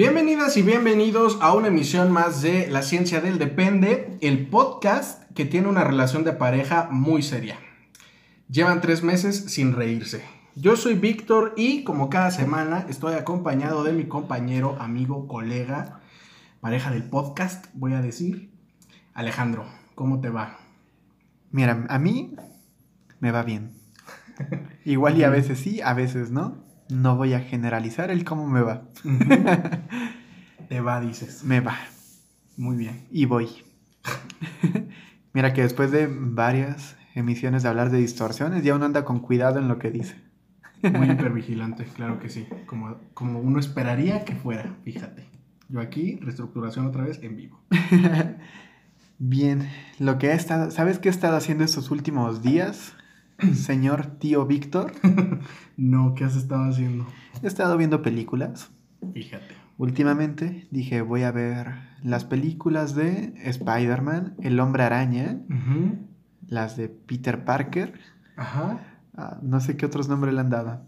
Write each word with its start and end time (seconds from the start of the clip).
Bienvenidas 0.00 0.56
y 0.56 0.62
bienvenidos 0.62 1.36
a 1.42 1.52
una 1.52 1.68
emisión 1.68 2.10
más 2.10 2.40
de 2.40 2.68
La 2.68 2.80
Ciencia 2.80 3.20
del 3.20 3.38
Depende, 3.38 4.16
el 4.22 4.48
podcast 4.48 5.30
que 5.34 5.44
tiene 5.44 5.68
una 5.68 5.84
relación 5.84 6.24
de 6.24 6.32
pareja 6.32 6.88
muy 6.90 7.22
seria. 7.22 7.58
Llevan 8.48 8.80
tres 8.80 9.02
meses 9.02 9.52
sin 9.52 9.74
reírse. 9.74 10.24
Yo 10.54 10.76
soy 10.76 10.94
Víctor 10.94 11.52
y 11.54 11.84
como 11.84 12.08
cada 12.08 12.30
semana 12.30 12.86
estoy 12.88 13.12
acompañado 13.12 13.84
de 13.84 13.92
mi 13.92 14.04
compañero, 14.04 14.78
amigo, 14.80 15.28
colega, 15.28 16.00
pareja 16.62 16.90
del 16.90 17.02
podcast, 17.02 17.66
voy 17.74 17.92
a 17.92 18.00
decir, 18.00 18.50
Alejandro. 19.12 19.66
¿Cómo 19.94 20.22
te 20.22 20.30
va? 20.30 20.60
Mira, 21.50 21.84
a 21.90 21.98
mí 21.98 22.36
me 23.18 23.32
va 23.32 23.42
bien. 23.42 23.74
Igual 24.86 25.18
y 25.18 25.24
a 25.24 25.28
veces 25.28 25.58
sí, 25.58 25.82
a 25.82 25.92
veces 25.92 26.30
no 26.30 26.69
no 26.90 27.16
voy 27.16 27.34
a 27.34 27.40
generalizar 27.40 28.10
el 28.10 28.24
cómo 28.24 28.46
me 28.46 28.62
va. 28.62 28.82
Te 30.68 30.80
va, 30.80 31.00
dices. 31.00 31.44
Me 31.44 31.60
va. 31.60 31.76
Muy 32.56 32.76
bien. 32.76 33.06
Y 33.10 33.24
voy. 33.24 33.48
Mira 35.32 35.52
que 35.52 35.62
después 35.62 35.90
de 35.90 36.08
varias 36.08 36.96
emisiones 37.14 37.62
de 37.62 37.68
hablar 37.68 37.90
de 37.90 37.98
distorsiones, 37.98 38.64
ya 38.64 38.74
uno 38.74 38.86
anda 38.86 39.04
con 39.04 39.20
cuidado 39.20 39.58
en 39.58 39.68
lo 39.68 39.78
que 39.78 39.90
dice. 39.90 40.16
Muy 40.82 41.10
hipervigilante, 41.10 41.84
claro 41.84 42.18
que 42.18 42.28
sí. 42.28 42.46
Como, 42.66 42.96
como 43.14 43.40
uno 43.40 43.60
esperaría 43.60 44.24
que 44.24 44.34
fuera, 44.34 44.76
fíjate. 44.84 45.28
Yo 45.68 45.80
aquí, 45.80 46.16
reestructuración 46.20 46.86
otra 46.86 47.04
vez 47.04 47.22
en 47.22 47.36
vivo. 47.36 47.60
Bien, 49.18 49.68
lo 49.98 50.18
que 50.18 50.28
he 50.28 50.32
estado, 50.32 50.70
¿sabes 50.70 50.98
qué 50.98 51.08
he 51.08 51.12
estado 51.12 51.36
haciendo 51.36 51.62
estos 51.64 51.90
últimos 51.90 52.42
días? 52.42 52.94
Señor 53.54 54.06
tío 54.18 54.46
Víctor? 54.46 54.92
no, 55.76 56.14
¿qué 56.14 56.24
has 56.24 56.36
estado 56.36 56.70
haciendo? 56.70 57.06
He 57.42 57.46
estado 57.46 57.76
viendo 57.76 58.02
películas. 58.02 58.70
Fíjate. 59.14 59.54
Últimamente 59.78 60.68
dije, 60.70 61.00
voy 61.00 61.22
a 61.22 61.30
ver 61.32 61.74
las 62.02 62.24
películas 62.24 62.94
de 62.94 63.32
Spider-Man, 63.44 64.34
El 64.42 64.60
Hombre 64.60 64.82
Araña, 64.82 65.38
las 66.46 66.76
de 66.76 66.88
Peter 66.88 67.44
Parker. 67.44 67.98
Ajá. 68.36 68.80
Ah, 69.16 69.38
no 69.42 69.60
sé 69.60 69.76
qué 69.76 69.86
otros 69.86 70.08
nombres 70.08 70.34
le 70.34 70.40
han 70.40 70.50
dado. 70.50 70.82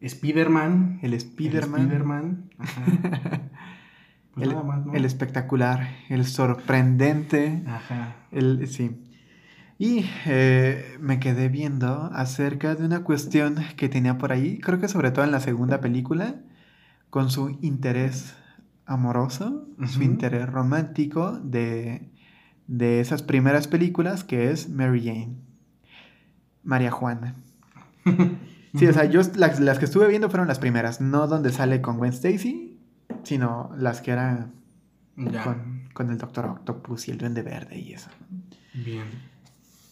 Spider-Man. 0.00 0.98
El 1.02 1.14
Spider-Man. 1.14 1.80
El 1.80 1.86
Spider-Man. 1.86 2.50
Pues 4.34 4.48
el, 4.48 4.56
el, 4.94 5.04
espectacular, 5.04 5.90
el 6.08 6.24
sorprendente. 6.24 7.62
Ajá. 7.66 8.16
El, 8.30 8.66
sí. 8.66 9.11
Y 9.82 10.08
eh, 10.26 10.96
me 11.00 11.18
quedé 11.18 11.48
viendo 11.48 12.08
acerca 12.12 12.76
de 12.76 12.84
una 12.84 13.02
cuestión 13.02 13.56
que 13.76 13.88
tenía 13.88 14.16
por 14.16 14.30
ahí, 14.30 14.60
creo 14.60 14.78
que 14.78 14.86
sobre 14.86 15.10
todo 15.10 15.24
en 15.24 15.32
la 15.32 15.40
segunda 15.40 15.80
película, 15.80 16.36
con 17.10 17.32
su 17.32 17.58
interés 17.62 18.36
amoroso, 18.86 19.66
su 19.88 20.04
interés 20.04 20.48
romántico 20.48 21.32
de, 21.32 22.12
esas 22.78 23.24
primeras 23.24 23.66
películas, 23.66 24.22
que 24.22 24.52
es 24.52 24.68
Mary 24.68 25.04
Jane, 25.04 25.34
María 26.62 26.92
Juana. 26.92 27.34
sí, 28.76 28.86
o 28.86 28.92
sea, 28.92 29.06
yo 29.06 29.20
las, 29.34 29.78
que 29.80 29.84
estuve 29.84 30.06
viendo 30.06 30.30
fueron 30.30 30.46
las 30.46 30.60
primeras, 30.60 31.00
no 31.00 31.26
donde 31.26 31.50
sale 31.50 31.82
con 31.82 31.98
Gwen 31.98 32.12
Stacy, 32.12 32.78
sino 33.24 33.72
las 33.76 34.00
que 34.00 34.12
eran 34.12 34.52
con, 35.16 35.88
con, 35.92 36.08
el 36.08 36.18
Doctor 36.18 36.46
Octopus 36.46 37.08
y 37.08 37.10
el 37.10 37.18
Duende 37.18 37.42
Verde 37.42 37.80
y 37.80 37.94
eso. 37.94 38.10
Bien. 38.74 39.31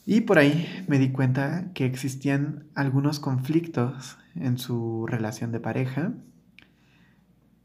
Y 0.07 0.23
por 0.23 0.39
ahí 0.39 0.85
me 0.89 0.99
di 0.99 1.11
cuenta 1.11 1.71
que 1.75 1.85
existían 1.85 2.65
algunos 2.75 3.21
conflictos 3.21 4.19
en 4.35 4.59
su 4.59 5.07
relación 5.07 5.53
de 5.53 5.61
pareja, 5.61 6.15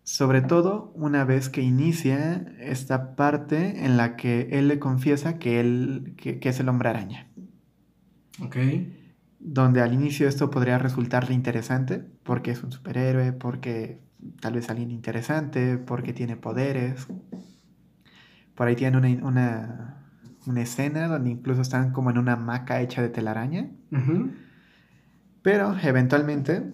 sobre 0.03 0.41
todo 0.41 0.91
una 0.95 1.23
vez 1.23 1.49
que 1.49 1.61
inicia 1.61 2.45
esta 2.59 3.15
parte 3.15 3.85
en 3.85 3.97
la 3.97 4.15
que 4.15 4.49
él 4.51 4.67
le 4.67 4.79
confiesa 4.79 5.39
que 5.39 5.59
él 5.59 6.13
que, 6.17 6.39
es 6.41 6.59
el 6.59 6.69
hombre 6.69 6.89
araña. 6.89 7.27
Ok. 8.39 8.57
Donde 9.39 9.81
al 9.81 9.93
inicio 9.93 10.27
esto 10.27 10.49
podría 10.51 10.77
resultarle 10.77 11.33
interesante, 11.33 12.05
porque 12.23 12.51
es 12.51 12.63
un 12.63 12.71
superhéroe, 12.71 13.31
porque 13.33 14.01
tal 14.41 14.53
vez 14.53 14.69
alguien 14.69 14.91
interesante, 14.91 15.77
porque 15.77 16.13
tiene 16.13 16.35
poderes. 16.35 17.07
Por 18.53 18.67
ahí 18.67 18.75
tiene 18.75 18.97
una 18.97 19.25
una 19.25 20.04
escena 20.57 21.07
donde 21.07 21.31
incluso 21.31 21.61
están 21.61 21.91
como 21.91 22.09
en 22.09 22.17
una 22.17 22.33
hamaca 22.33 22.81
hecha 22.81 23.01
de 23.01 23.09
telaraña. 23.09 23.69
Pero 25.41 25.75
eventualmente 25.81 26.73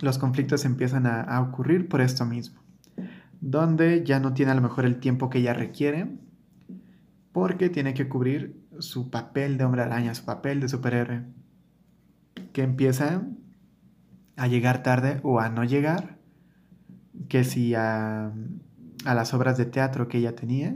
los 0.00 0.18
conflictos 0.18 0.64
empiezan 0.64 1.06
a, 1.06 1.40
ocurrir 1.40 1.88
por 1.88 2.00
esto 2.00 2.24
mismo. 2.24 2.62
Donde 3.40 4.04
ya 4.04 4.20
no 4.20 4.32
tiene 4.32 4.52
a 4.52 4.54
lo 4.54 4.62
mejor 4.62 4.84
el 4.86 4.98
tiempo 4.98 5.30
que 5.30 5.38
ella 5.38 5.54
requiere. 5.54 6.16
Porque 7.32 7.68
tiene 7.68 7.94
que 7.94 8.08
cubrir 8.08 8.62
su 8.78 9.10
papel 9.10 9.58
de 9.58 9.64
hombre 9.64 9.82
araña, 9.82 10.14
su 10.14 10.24
papel 10.24 10.60
de 10.60 10.68
superhéroe. 10.68 11.24
Que 12.52 12.62
empieza 12.62 13.22
a 14.36 14.46
llegar 14.46 14.82
tarde 14.82 15.20
o 15.22 15.40
a 15.40 15.48
no 15.48 15.64
llegar. 15.64 16.18
Que 17.28 17.44
si 17.44 17.74
a, 17.74 18.32
a 19.04 19.14
las 19.14 19.34
obras 19.34 19.58
de 19.58 19.66
teatro 19.66 20.08
que 20.08 20.18
ella 20.18 20.34
tenía 20.34 20.74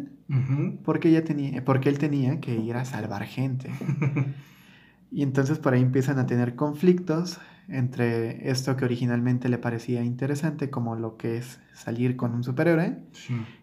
porque, 0.84 1.08
ella 1.08 1.24
tenía, 1.24 1.64
porque 1.64 1.88
él 1.88 1.98
tenía 1.98 2.40
que 2.40 2.54
ir 2.54 2.76
a 2.76 2.84
salvar 2.84 3.24
gente. 3.24 3.70
y 5.10 5.22
entonces 5.22 5.58
por 5.58 5.72
ahí 5.72 5.80
empiezan 5.80 6.18
a 6.18 6.26
tener 6.26 6.54
conflictos 6.54 7.38
entre 7.68 8.50
esto 8.50 8.76
que 8.76 8.84
originalmente 8.84 9.48
le 9.48 9.58
parecía 9.58 10.02
interesante, 10.02 10.70
como 10.70 10.96
lo 10.96 11.16
que 11.16 11.36
es 11.36 11.60
salir 11.74 12.16
con 12.16 12.34
un 12.34 12.42
superhéroe, 12.42 12.98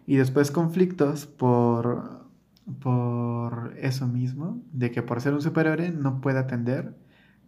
y 0.06 0.16
después 0.16 0.52
conflictos 0.52 1.26
por, 1.26 2.26
por 2.80 3.74
eso 3.80 4.06
mismo, 4.06 4.62
de 4.72 4.92
que 4.92 5.02
por 5.02 5.20
ser 5.20 5.34
un 5.34 5.42
superhéroe 5.42 5.90
no 5.90 6.20
puede 6.20 6.38
atender 6.38 6.94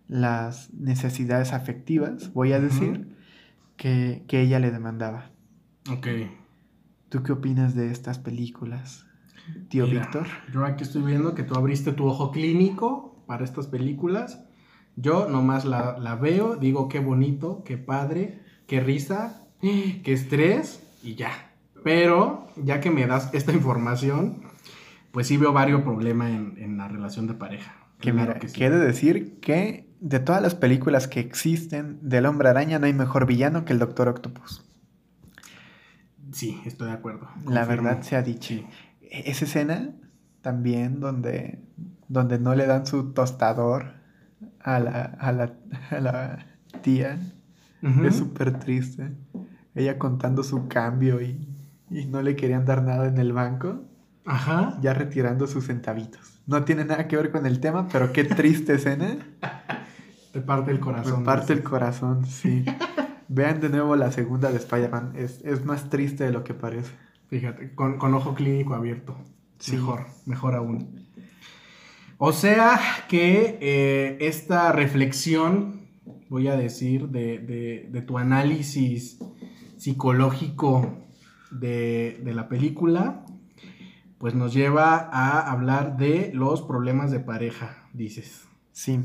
las 0.09 0.73
necesidades 0.75 1.53
afectivas, 1.53 2.33
voy 2.33 2.53
a 2.53 2.61
decir, 2.61 3.17
que, 3.77 4.25
que, 4.27 4.41
ella 4.41 4.59
le 4.59 4.73
demandaba. 4.73 5.31
Ok. 5.89 6.09
¿Tú 7.09 7.23
qué 7.23 7.33
opinas 7.33 7.75
de 7.75 7.91
estas 7.91 8.19
películas? 8.19 9.07
tío 9.69 9.87
Víctor. 9.87 10.27
Yo 10.53 10.65
aquí 10.65 10.85
estoy 10.85 11.03
viendo 11.03 11.35
que 11.35 11.43
tú 11.43 11.55
abriste 11.55 11.93
tu 11.93 12.07
ojo 12.07 12.31
clínico 12.31 13.25
para 13.27 13.45
estas 13.45 13.67
películas. 13.67 14.45
Yo 14.97 15.29
nomás 15.29 15.65
la, 15.65 15.99
la 15.99 16.17
veo, 16.17 16.57
digo 16.57 16.89
qué 16.89 16.99
bonito, 16.99 17.63
qué 17.65 17.79
padre, 17.79 18.43
qué 18.67 18.81
risa, 18.81 19.47
qué 19.61 20.13
estrés 20.13 20.83
y 21.03 21.15
ya. 21.15 21.53
Pero 21.85 22.49
ya 22.57 22.81
que 22.81 22.91
me 22.91 23.07
das 23.07 23.31
esta 23.33 23.53
información, 23.53 24.43
pues 25.13 25.29
sí 25.29 25.37
veo 25.37 25.53
varios 25.53 25.83
problemas 25.83 26.31
en, 26.31 26.57
en 26.59 26.77
la 26.77 26.89
relación 26.89 27.27
de 27.27 27.35
pareja. 27.35 27.75
Que 28.01 28.13
mira, 28.13 28.35
quiere 28.35 28.77
decir 28.77 29.41
que 29.41 29.89
de 30.01 30.21
todas 30.21 30.43
las 30.43 30.55
películas 30.55 31.09
que 31.09 31.21
existen 31.21 31.99
del 32.03 32.27
hombre 32.27 32.49
araña 32.49 32.79
no 32.79 32.87
hay 32.87 32.93
mejor 32.93 33.27
villano 33.27 33.65
que 33.65 33.73
el 33.73 33.79
Doctor 33.79 34.09
Octopus. 34.09 34.65
Sí, 36.33 36.61
estoy 36.65 36.89
de 36.89 36.95
acuerdo. 36.95 37.29
La 37.47 37.65
verdad 37.65 38.03
se 38.03 38.17
ha 38.17 38.23
dicho. 38.23 38.55
E-, 38.55 39.31
esa 39.31 39.45
escena 39.45 39.91
también 40.41 41.01
donde, 41.01 41.61
donde 42.09 42.39
no 42.39 42.55
le 42.55 42.67
dan 42.67 42.87
su 42.87 43.13
tostador 43.13 43.95
a 44.61 44.79
la, 44.79 45.03
a 45.91 46.01
la, 46.01 46.47
tía. 46.83 47.19
Es 48.05 48.17
súper 48.17 48.59
triste. 48.59 49.13
Ella 49.75 49.99
contando 49.99 50.43
su 50.43 50.69
cambio 50.69 51.21
y, 51.21 51.49
y, 51.91 52.07
no 52.07 52.23
le 52.23 52.35
querían 52.35 52.65
dar 52.65 52.83
nada 52.83 53.09
en 53.09 53.19
el 53.19 53.33
banco. 53.33 53.85
Ajá. 54.25 54.79
Ya 54.83 54.95
retirando 54.95 55.47
sus 55.47 55.67
centavitos. 55.67 56.41
No 56.47 56.65
tiene 56.65 56.85
nada 56.85 57.07
que 57.09 57.17
ver 57.17 57.31
con 57.31 57.47
el 57.47 57.61
tema, 57.61 57.89
pero 57.93 58.13
qué 58.13 58.25
triste 58.25 58.75
escena. 58.75 59.19
Te 60.33 60.41
parte 60.41 60.71
el 60.71 60.81
corazón. 60.81 61.21
Me 61.21 61.25
parte 61.25 61.53
el 61.53 61.63
corazón, 61.63 62.27
sí. 62.27 62.65
Vean 63.29 63.61
de 63.61 63.69
nuevo 63.69 63.95
la 63.95 64.11
segunda 64.11 64.51
de 64.51 64.57
Spider-Man. 64.57 65.13
Es, 65.17 65.43
es 65.45 65.65
más 65.65 65.91
triste 65.91 66.25
de 66.25 66.33
lo 66.33 66.45
que 66.45 66.55
parece. 66.55 66.93
Fíjate, 67.29 67.75
con, 67.75 68.15
ojo 68.15 68.35
clínico 68.35 68.75
abierto. 68.75 69.17
Mejor, 69.71 70.07
mejor 70.25 70.55
aún. 70.55 71.09
O 72.17 72.33
sea 72.33 72.81
que 73.09 73.59
eh, 73.61 74.17
esta 74.21 74.73
reflexión, 74.73 75.89
voy 76.29 76.49
a 76.49 76.57
decir, 76.57 77.09
de, 77.09 78.05
tu 78.07 78.19
análisis 78.19 79.19
psicológico 79.77 81.07
de, 81.51 82.21
de 82.25 82.35
la 82.35 82.49
película, 82.49 83.27
pues 84.19 84.35
nos 84.35 84.55
lleva 84.55 84.97
a 84.97 85.51
hablar 85.53 85.97
de 85.97 86.31
los 86.35 86.63
problemas 86.63 87.11
de 87.11 87.21
pareja, 87.21 87.89
dices. 87.93 88.49
Sí. 88.73 89.01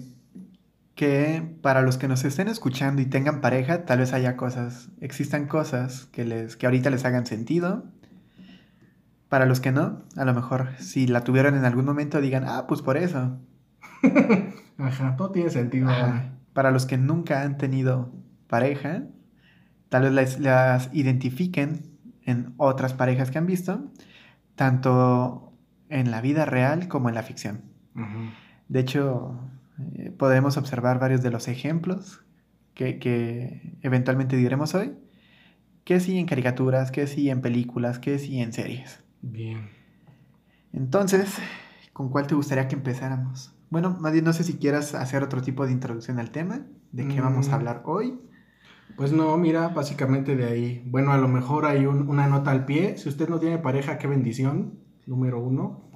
Que 0.95 1.42
para 1.62 1.81
los 1.81 1.98
que 1.98 2.07
nos 2.07 2.24
estén 2.24 2.48
escuchando 2.48 3.01
y 3.01 3.06
tengan 3.06 3.42
pareja, 3.42 3.86
tal 3.86 4.00
vez 4.00 4.13
haya 4.13 4.38
cosas, 4.38 4.90
existan 5.01 5.48
cosas 5.48 6.06
que, 6.12 6.24
les, 6.24 6.56
que 6.56 6.68
ahorita 6.68 6.90
les 6.90 7.04
hagan 7.06 7.25
sentido. 7.25 7.86
Para 9.28 9.48
los 9.48 9.60
que 9.60 9.72
no, 9.72 10.04
a 10.16 10.25
lo 10.25 10.34
mejor 10.34 10.69
si 10.78 11.07
la 11.07 11.24
tuvieron 11.24 11.56
en 11.56 11.66
algún 11.66 11.86
momento 11.86 12.22
digan, 12.22 12.44
ah, 12.48 12.68
pues 12.68 12.81
por 12.81 12.98
eso. 12.98 13.40
Ajá, 14.78 15.16
todo 15.16 15.31
tiene 15.31 15.50
sentido. 15.50 15.90
Ajá. 15.90 16.34
Para 16.54 16.69
los 16.69 16.86
que 16.86 16.98
nunca 16.98 17.42
han 17.42 17.57
tenido 17.57 18.13
pareja, 18.48 19.06
tal 19.89 20.04
vez 20.04 20.12
las, 20.12 20.39
las 20.39 20.89
identifiquen 20.94 21.94
en 22.25 22.54
otras 22.57 22.94
parejas 22.94 23.31
que 23.31 23.39
han 23.39 23.48
visto, 23.48 23.92
tanto 24.56 25.54
en 25.89 26.12
la 26.12 26.22
vida 26.22 26.46
real 26.46 26.88
como 26.88 27.10
en 27.10 27.16
la 27.16 27.24
ficción. 27.24 27.62
De 28.68 28.80
hecho, 28.80 29.39
eh, 29.96 30.12
podemos 30.18 30.58
observar 30.58 31.00
varios 31.00 31.22
de 31.22 31.31
los 31.31 31.48
ejemplos 31.48 32.24
que, 32.74 33.00
que 33.00 33.78
eventualmente 33.81 34.36
diremos 34.36 34.75
hoy, 34.75 34.94
que 35.84 36.00
sí 36.00 36.18
en 36.18 36.25
caricaturas, 36.25 36.92
que 36.92 37.08
sí 37.08 37.30
en 37.30 37.42
películas, 37.42 38.00
que 38.00 38.18
sí 38.20 38.40
en 38.40 38.54
series. 38.54 39.04
Bien. 39.22 39.70
Entonces, 40.72 41.38
¿con 41.94 42.10
cuál 42.10 42.28
te 42.28 42.36
gustaría 42.36 42.68
que 42.68 42.75
empezáramos? 42.75 43.54
Bueno, 43.70 43.98
más 44.00 44.12
bien 44.14 44.25
no 44.25 44.34
sé 44.34 44.44
si 44.44 44.58
quieras 44.58 44.94
hacer 44.96 45.24
otro 45.24 45.42
tipo 45.42 45.66
de 45.66 45.72
introducción 45.72 46.20
al 46.20 46.31
tema, 46.31 46.62
de 46.92 47.08
qué 47.08 47.22
vamos 47.22 47.48
Mm. 47.48 47.52
a 47.52 47.56
hablar 47.56 47.81
hoy. 47.86 48.20
Pues 48.96 49.12
no, 49.12 49.36
mira, 49.38 49.70
básicamente 49.70 50.36
de 50.36 50.46
ahí. 50.46 50.84
Bueno, 50.86 51.12
a 51.12 51.18
lo 51.18 51.28
mejor 51.28 51.66
hay 51.66 51.86
un- 51.88 52.08
una 52.10 52.28
nota 52.28 52.52
al 52.52 52.66
pie. 52.66 52.98
Si 52.98 53.10
usted 53.10 53.28
no 53.28 53.40
tiene 53.40 53.58
pareja, 53.58 53.98
qué 53.98 54.08
bendición, 54.08 54.80
número 55.08 55.40
uno. 55.40 55.90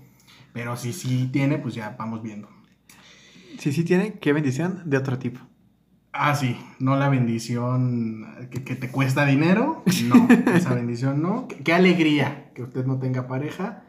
Pero 0.54 0.76
si 0.76 0.94
sí 0.94 1.30
tiene, 1.32 1.60
pues 1.60 1.76
ya 1.76 1.96
vamos 2.00 2.24
viendo. 2.24 2.50
Si 3.58 3.72
sí 3.72 3.84
tiene, 3.84 4.20
qué 4.20 4.34
bendición 4.34 4.82
de 4.86 4.98
otro 4.98 5.18
tipo. 5.18 5.40
Ah, 6.14 6.36
sí, 6.36 6.58
no 6.80 6.98
la 6.98 7.10
bendición 7.10 8.50
que, 8.50 8.64
que 8.64 8.76
te 8.76 8.90
cuesta 8.90 9.26
dinero. 9.26 9.84
No, 10.06 10.28
esa 10.54 10.74
bendición 10.74 11.22
no. 11.22 11.48
Qué, 11.48 11.58
qué 11.58 11.74
alegría 11.74 12.52
que 12.54 12.64
usted 12.64 12.86
no 12.86 13.00
tenga 13.00 13.28
pareja. 13.28 13.84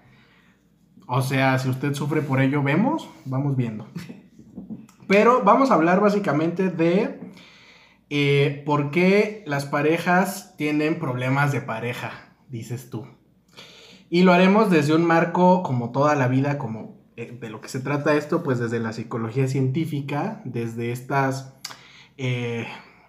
O 1.06 1.22
sea, 1.22 1.58
si 1.58 1.70
usted 1.70 1.94
sufre 1.94 2.20
por 2.20 2.40
ello, 2.40 2.62
vemos, 2.62 3.08
vamos 3.24 3.56
viendo. 3.56 3.86
Pero 5.06 5.42
vamos 5.42 5.70
a 5.70 5.74
hablar 5.74 6.00
básicamente 6.00 6.68
de 6.68 7.18
eh, 8.10 8.62
por 8.66 8.90
qué 8.90 9.42
las 9.46 9.64
parejas 9.64 10.54
tienen 10.56 10.98
problemas 10.98 11.50
de 11.50 11.62
pareja, 11.62 12.36
dices 12.48 12.90
tú. 12.90 13.06
Y 14.10 14.22
lo 14.22 14.32
haremos 14.32 14.70
desde 14.70 14.94
un 14.94 15.06
marco 15.06 15.62
como 15.62 15.92
toda 15.92 16.14
la 16.14 16.28
vida, 16.28 16.58
como 16.58 16.97
de 17.26 17.50
lo 17.50 17.60
que 17.60 17.68
se 17.68 17.80
trata 17.80 18.14
esto, 18.14 18.42
pues 18.42 18.58
desde 18.60 18.78
la 18.78 18.92
psicología 18.92 19.48
científica, 19.48 20.40
desde 20.44 20.92
estas 20.92 21.54
eh, 22.16 22.66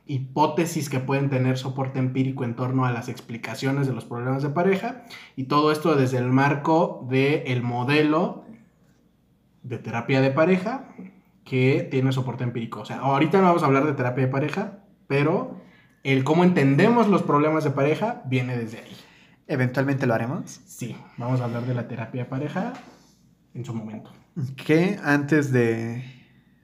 hipótesis 0.07 0.89
que 0.89 0.99
pueden 0.99 1.29
tener 1.29 1.59
soporte 1.59 1.99
empírico 1.99 2.43
en 2.43 2.55
torno 2.55 2.85
a 2.85 2.91
las 2.91 3.07
explicaciones 3.07 3.85
de 3.85 3.93
los 3.93 4.05
problemas 4.05 4.41
de 4.41 4.49
pareja, 4.49 5.03
y 5.35 5.43
todo 5.43 5.71
esto 5.71 5.95
desde 5.95 6.17
el 6.17 6.29
marco 6.31 7.05
del 7.09 7.61
modelo 7.61 8.45
de 9.61 9.77
terapia 9.77 10.21
de 10.21 10.31
pareja 10.31 10.87
que 11.43 11.87
tiene 11.91 12.11
soporte 12.11 12.43
empírico. 12.43 12.81
O 12.81 12.85
sea, 12.85 12.99
ahorita 12.99 13.39
no 13.39 13.45
vamos 13.45 13.61
a 13.61 13.67
hablar 13.67 13.85
de 13.85 13.93
terapia 13.93 14.25
de 14.25 14.31
pareja, 14.31 14.79
pero 15.07 15.61
el 16.03 16.23
cómo 16.23 16.43
entendemos 16.43 17.07
los 17.07 17.21
problemas 17.21 17.63
de 17.63 17.71
pareja 17.71 18.23
viene 18.25 18.57
desde 18.57 18.79
ahí. 18.79 18.97
Eventualmente 19.47 20.07
lo 20.07 20.15
haremos. 20.15 20.61
Sí, 20.65 20.95
vamos 21.17 21.41
a 21.41 21.45
hablar 21.45 21.63
de 21.63 21.73
la 21.75 21.87
terapia 21.87 22.23
de 22.23 22.29
pareja 22.29 22.73
en 23.53 23.65
su 23.65 23.73
momento. 23.73 24.11
Que 24.55 24.99
antes 25.03 25.51
de, 25.51 26.03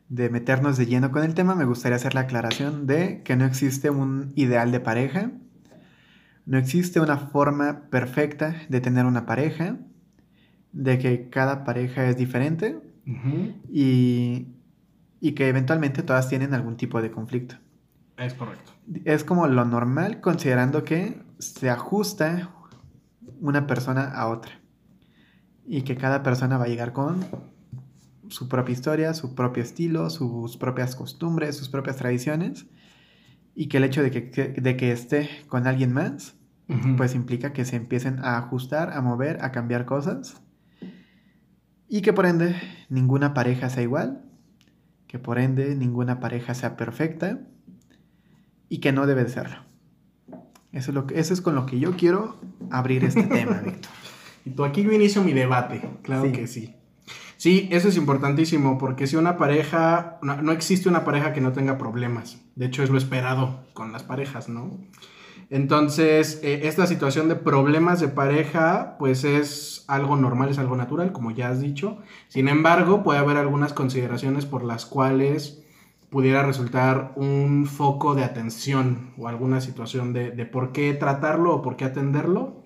de 0.10 0.30
meternos 0.30 0.78
de 0.78 0.86
lleno 0.86 1.12
con 1.12 1.24
el 1.24 1.34
tema, 1.34 1.56
me 1.56 1.66
gustaría 1.66 1.96
hacer 1.96 2.14
la 2.14 2.22
aclaración 2.22 2.88
de 2.88 3.22
que 3.24 3.36
no 3.36 3.46
existe 3.46 3.90
un 3.90 4.34
ideal 4.36 4.72
de 4.72 4.80
pareja, 4.80 5.32
no 6.46 6.58
existe 6.58 7.00
una 7.00 7.18
forma 7.18 7.90
perfecta 7.90 8.56
de 8.70 8.82
tener 8.82 9.06
una 9.06 9.26
pareja, 9.26 9.78
de 10.72 11.00
que 11.00 11.30
cada 11.30 11.64
pareja 11.64 12.08
es 12.08 12.18
diferente 12.18 12.80
y, 13.72 14.48
y 15.20 15.32
que 15.32 15.48
eventualmente 15.48 16.04
todas 16.04 16.30
tienen 16.30 16.54
algún 16.54 16.78
tipo 16.78 17.02
de 17.02 17.12
conflicto. 17.12 17.56
Es 18.18 18.34
correcto. 18.34 18.72
Es 19.04 19.24
como 19.24 19.48
lo 19.48 19.66
normal 19.66 20.22
considerando 20.22 20.84
que 20.84 21.22
se 21.40 21.70
ajusta 21.70 22.52
una 23.42 23.68
persona 23.68 24.12
a 24.12 24.28
otra 24.28 24.52
y 25.68 25.82
que 25.82 25.96
cada 25.96 26.24
persona 26.24 26.58
va 26.58 26.66
a 26.66 26.68
llegar 26.68 26.94
con 26.94 27.26
su 28.30 28.48
propia 28.48 28.74
historia, 28.74 29.14
su 29.14 29.36
propio 29.36 29.64
estilo, 29.64 30.10
sus 30.10 30.58
propias 30.58 30.96
costumbres, 30.96 31.56
sus 31.58 31.70
propias 31.70 31.98
tradiciones 31.98 32.66
y 33.56 33.68
que 33.68 33.78
el 33.78 33.84
hecho 33.84 34.04
de 34.04 34.12
que, 34.12 34.22
de 34.50 34.78
que 34.78 34.92
esté 34.92 35.30
con 35.48 35.68
alguien 35.68 35.94
más 35.94 36.36
pues 36.98 37.14
implica 37.14 37.54
que 37.54 37.64
se 37.64 37.76
empiecen 37.76 38.18
a 38.24 38.38
ajustar, 38.38 38.92
a 38.94 39.02
mover, 39.02 39.44
a 39.44 39.52
cambiar 39.52 39.86
cosas 39.86 40.42
y 41.88 42.02
que 42.02 42.12
por 42.12 42.26
ende 42.26 42.56
ninguna 42.90 43.34
pareja 43.34 43.70
sea 43.70 43.84
igual, 43.84 44.26
que 45.08 45.20
por 45.20 45.38
ende 45.38 45.76
ninguna 45.76 46.20
pareja 46.20 46.56
sea 46.56 46.76
perfecta 46.76 47.40
y 48.68 48.80
que 48.80 48.92
no 48.92 49.06
debe 49.06 49.24
de 49.24 49.30
serlo. 49.30 49.58
Eso 50.72 50.92
es, 50.92 50.96
lo 50.96 51.06
que, 51.08 51.20
eso 51.20 51.34
es 51.34 51.42
con 51.42 51.56
lo 51.56 51.66
que 51.66 51.80
yo 51.80 51.96
quiero 51.96 52.40
abrir 52.72 53.04
este 53.06 53.24
tema, 53.28 53.62
Víctor. 53.62 53.92
Y 54.46 54.52
tú 54.52 54.64
aquí 54.64 54.84
yo 54.84 54.92
inicio 54.92 55.24
mi 55.24 55.34
debate, 55.34 55.82
claro 56.04 56.26
Sí. 56.26 56.32
que 56.32 56.48
sí. 56.48 56.76
Sí, 57.38 57.68
eso 57.72 57.90
es 57.90 57.98
importantísimo, 57.98 58.78
porque 58.78 59.08
si 59.08 59.18
una 59.18 59.38
pareja, 59.38 60.18
no, 60.22 60.42
no 60.42 60.52
existe 60.54 60.88
una 60.88 61.04
pareja 61.04 61.34
que 61.34 61.42
no 61.42 61.52
tenga 61.52 61.78
problemas. 61.78 62.40
De 62.56 62.68
hecho, 62.68 62.82
es 62.84 62.90
lo 62.90 62.98
esperado 62.98 63.66
con 63.74 63.92
las 63.92 64.04
parejas, 64.04 64.48
¿no? 64.48 64.72
Entonces, 65.50 66.40
eh, 66.44 66.62
esta 66.64 66.88
situación 66.88 67.28
de 67.30 67.36
problemas 67.36 68.00
de 68.00 68.08
pareja, 68.08 68.96
pues 68.98 69.24
es 69.24 69.84
algo 69.88 70.16
normal, 70.16 70.50
es 70.50 70.58
algo 70.58 70.76
natural, 70.76 71.12
como 71.12 71.32
ya 71.32 71.50
has 71.50 71.60
dicho. 71.60 71.98
Sin 72.30 72.48
embargo, 72.48 73.04
puede 73.04 73.20
haber 73.20 73.38
algunas 73.38 73.74
consideraciones 73.74 74.46
por 74.46 74.64
las 74.64 74.86
cuales 74.86 75.62
pudiera 76.10 76.44
resultar 76.44 77.12
un 77.16 77.66
foco 77.68 78.16
de 78.16 78.24
atención 78.24 79.12
o 79.18 79.28
alguna 79.28 79.60
situación 79.62 80.14
de, 80.14 80.32
de 80.32 80.46
por 80.46 80.72
qué 80.72 80.94
tratarlo 80.94 81.54
o 81.56 81.62
por 81.62 81.76
qué 81.76 81.86
atenderlo. 81.86 82.64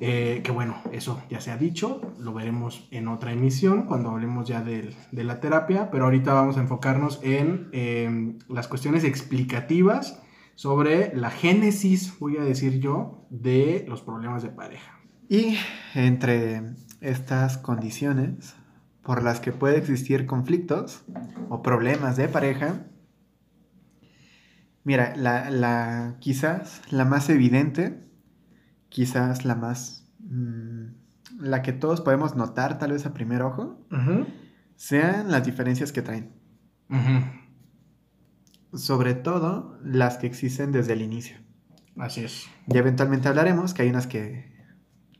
Eh, 0.00 0.42
que 0.44 0.52
bueno, 0.52 0.76
eso 0.92 1.20
ya 1.28 1.40
se 1.40 1.50
ha 1.50 1.56
dicho, 1.56 2.00
lo 2.20 2.32
veremos 2.32 2.86
en 2.92 3.08
otra 3.08 3.32
emisión 3.32 3.82
cuando 3.86 4.10
hablemos 4.10 4.46
ya 4.48 4.62
del- 4.62 4.94
de 5.10 5.24
la 5.24 5.40
terapia, 5.40 5.90
pero 5.90 6.04
ahorita 6.04 6.32
vamos 6.32 6.56
a 6.56 6.60
enfocarnos 6.60 7.18
en 7.24 7.68
eh, 7.72 8.38
las 8.48 8.68
cuestiones 8.68 9.02
explicativas 9.04 10.22
sobre 10.54 11.14
la 11.16 11.30
génesis, 11.30 12.16
voy 12.20 12.36
a 12.36 12.42
decir 12.42 12.78
yo, 12.80 13.26
de 13.30 13.84
los 13.88 14.02
problemas 14.02 14.42
de 14.42 14.50
pareja. 14.50 15.00
Y 15.28 15.56
entre 15.94 16.62
estas 17.00 17.58
condiciones 17.58 18.54
por 19.02 19.22
las 19.22 19.40
que 19.40 19.52
puede 19.52 19.78
existir 19.78 20.26
conflictos 20.26 21.04
o 21.48 21.62
problemas 21.62 22.16
de 22.16 22.28
pareja, 22.28 22.86
mira, 24.84 25.14
la, 25.16 25.50
la- 25.50 26.16
quizás 26.20 26.82
la 26.90 27.04
más 27.04 27.28
evidente, 27.30 28.07
quizás 28.88 29.44
la 29.44 29.54
más... 29.54 30.06
mm, 30.20 30.86
la 31.40 31.62
que 31.62 31.72
todos 31.72 32.00
podemos 32.00 32.36
notar 32.36 32.78
tal 32.78 32.92
vez 32.92 33.06
a 33.06 33.12
primer 33.12 33.42
ojo, 33.42 33.84
sean 34.76 35.30
las 35.30 35.44
diferencias 35.44 35.92
que 35.92 36.02
traen. 36.02 36.32
Sobre 38.72 39.14
todo 39.14 39.78
las 39.84 40.18
que 40.18 40.26
existen 40.26 40.72
desde 40.72 40.94
el 40.94 41.02
inicio. 41.02 41.36
Así 41.96 42.24
es. 42.24 42.46
Ya 42.66 42.80
eventualmente 42.80 43.28
hablaremos 43.28 43.74
que 43.74 43.82
hay 43.82 43.90
unas 43.90 44.06
que 44.06 44.52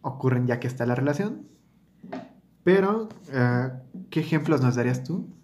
ocurren 0.01 0.47
ya 0.47 0.61
que 0.61 0.67
está 0.67 0.87
la 0.87 0.95
relación. 0.95 1.49
Pero, 2.65 3.09
eh, 3.33 3.71
¿qué 4.11 4.21
ejemplos 4.21 4.63
nos 4.63 4.77
darías 4.77 5.03
tú 5.03 5.35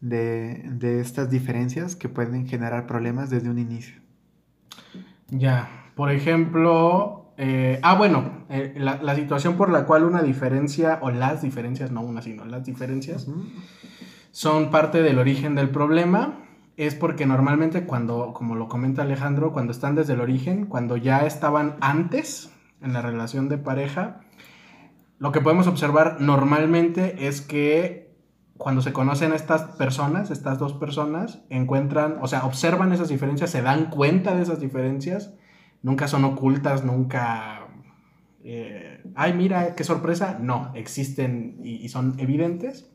de, 0.00 0.68
de 0.72 1.00
estas 1.00 1.30
diferencias 1.30 1.96
que 1.96 2.08
pueden 2.08 2.46
generar 2.46 2.86
problemas 2.86 3.30
desde 3.30 3.50
un 3.50 3.58
inicio? 3.58 4.00
Ya, 5.28 5.90
por 5.94 6.10
ejemplo, 6.10 7.21
eh, 7.44 7.80
ah, 7.82 7.96
bueno, 7.96 8.44
eh, 8.50 8.72
la, 8.76 9.02
la 9.02 9.16
situación 9.16 9.56
por 9.56 9.68
la 9.68 9.84
cual 9.84 10.04
una 10.04 10.22
diferencia, 10.22 11.00
o 11.02 11.10
las 11.10 11.42
diferencias, 11.42 11.90
no 11.90 12.00
una, 12.00 12.22
sino 12.22 12.44
las 12.44 12.64
diferencias, 12.64 13.26
son 14.30 14.70
parte 14.70 15.02
del 15.02 15.18
origen 15.18 15.56
del 15.56 15.68
problema. 15.68 16.38
Es 16.76 16.94
porque 16.94 17.26
normalmente 17.26 17.84
cuando, 17.84 18.32
como 18.32 18.54
lo 18.54 18.68
comenta 18.68 19.02
Alejandro, 19.02 19.52
cuando 19.52 19.72
están 19.72 19.96
desde 19.96 20.12
el 20.12 20.20
origen, 20.20 20.66
cuando 20.66 20.96
ya 20.96 21.26
estaban 21.26 21.74
antes 21.80 22.52
en 22.80 22.92
la 22.92 23.02
relación 23.02 23.48
de 23.48 23.58
pareja, 23.58 24.20
lo 25.18 25.32
que 25.32 25.40
podemos 25.40 25.66
observar 25.66 26.18
normalmente 26.20 27.26
es 27.26 27.40
que 27.40 28.14
cuando 28.56 28.82
se 28.82 28.92
conocen 28.92 29.32
estas 29.32 29.62
personas, 29.76 30.30
estas 30.30 30.60
dos 30.60 30.74
personas, 30.74 31.42
encuentran, 31.50 32.18
o 32.20 32.28
sea, 32.28 32.44
observan 32.44 32.92
esas 32.92 33.08
diferencias, 33.08 33.50
se 33.50 33.62
dan 33.62 33.90
cuenta 33.90 34.36
de 34.36 34.42
esas 34.42 34.60
diferencias, 34.60 35.34
nunca 35.82 36.08
son 36.08 36.24
ocultas, 36.24 36.84
nunca... 36.84 37.66
eh, 38.44 39.02
Ay, 39.14 39.32
mira, 39.34 39.74
qué 39.74 39.84
sorpresa. 39.84 40.38
No, 40.40 40.72
existen 40.74 41.58
y, 41.64 41.88
son 41.88 42.14
evidentes. 42.18 42.88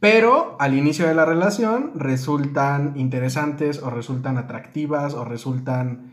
Pero 0.00 0.56
al 0.60 0.74
inicio 0.76 1.06
de 1.06 1.14
la 1.14 1.24
relación 1.26 1.92
resultan 1.94 2.94
interesantes 2.96 3.82
o 3.82 3.90
resultan 3.90 4.38
atractivas 4.38 5.12
o 5.14 5.24
resultan, 5.26 6.12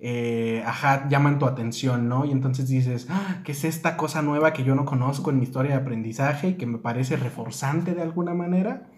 eh, 0.00 0.62
ajá, 0.66 1.08
llaman 1.08 1.38
tu 1.38 1.46
atención, 1.46 2.08
¿no? 2.08 2.24
Y 2.24 2.32
entonces 2.32 2.68
dices, 2.68 3.06
"Ah, 3.10 3.40
¿qué 3.44 3.52
es 3.52 3.64
esta 3.64 3.96
cosa 3.96 4.22
nueva 4.22 4.52
que 4.52 4.64
yo 4.64 4.74
no 4.74 4.84
conozco 4.84 5.30
en 5.30 5.38
mi 5.38 5.44
historia 5.44 5.72
de 5.72 5.78
aprendizaje 5.82 6.48
y 6.50 6.54
que 6.54 6.66
me 6.66 6.78
parece 6.78 7.16
reforzante 7.16 7.94
de 7.94 8.02
alguna 8.02 8.34
manera? 8.34 8.88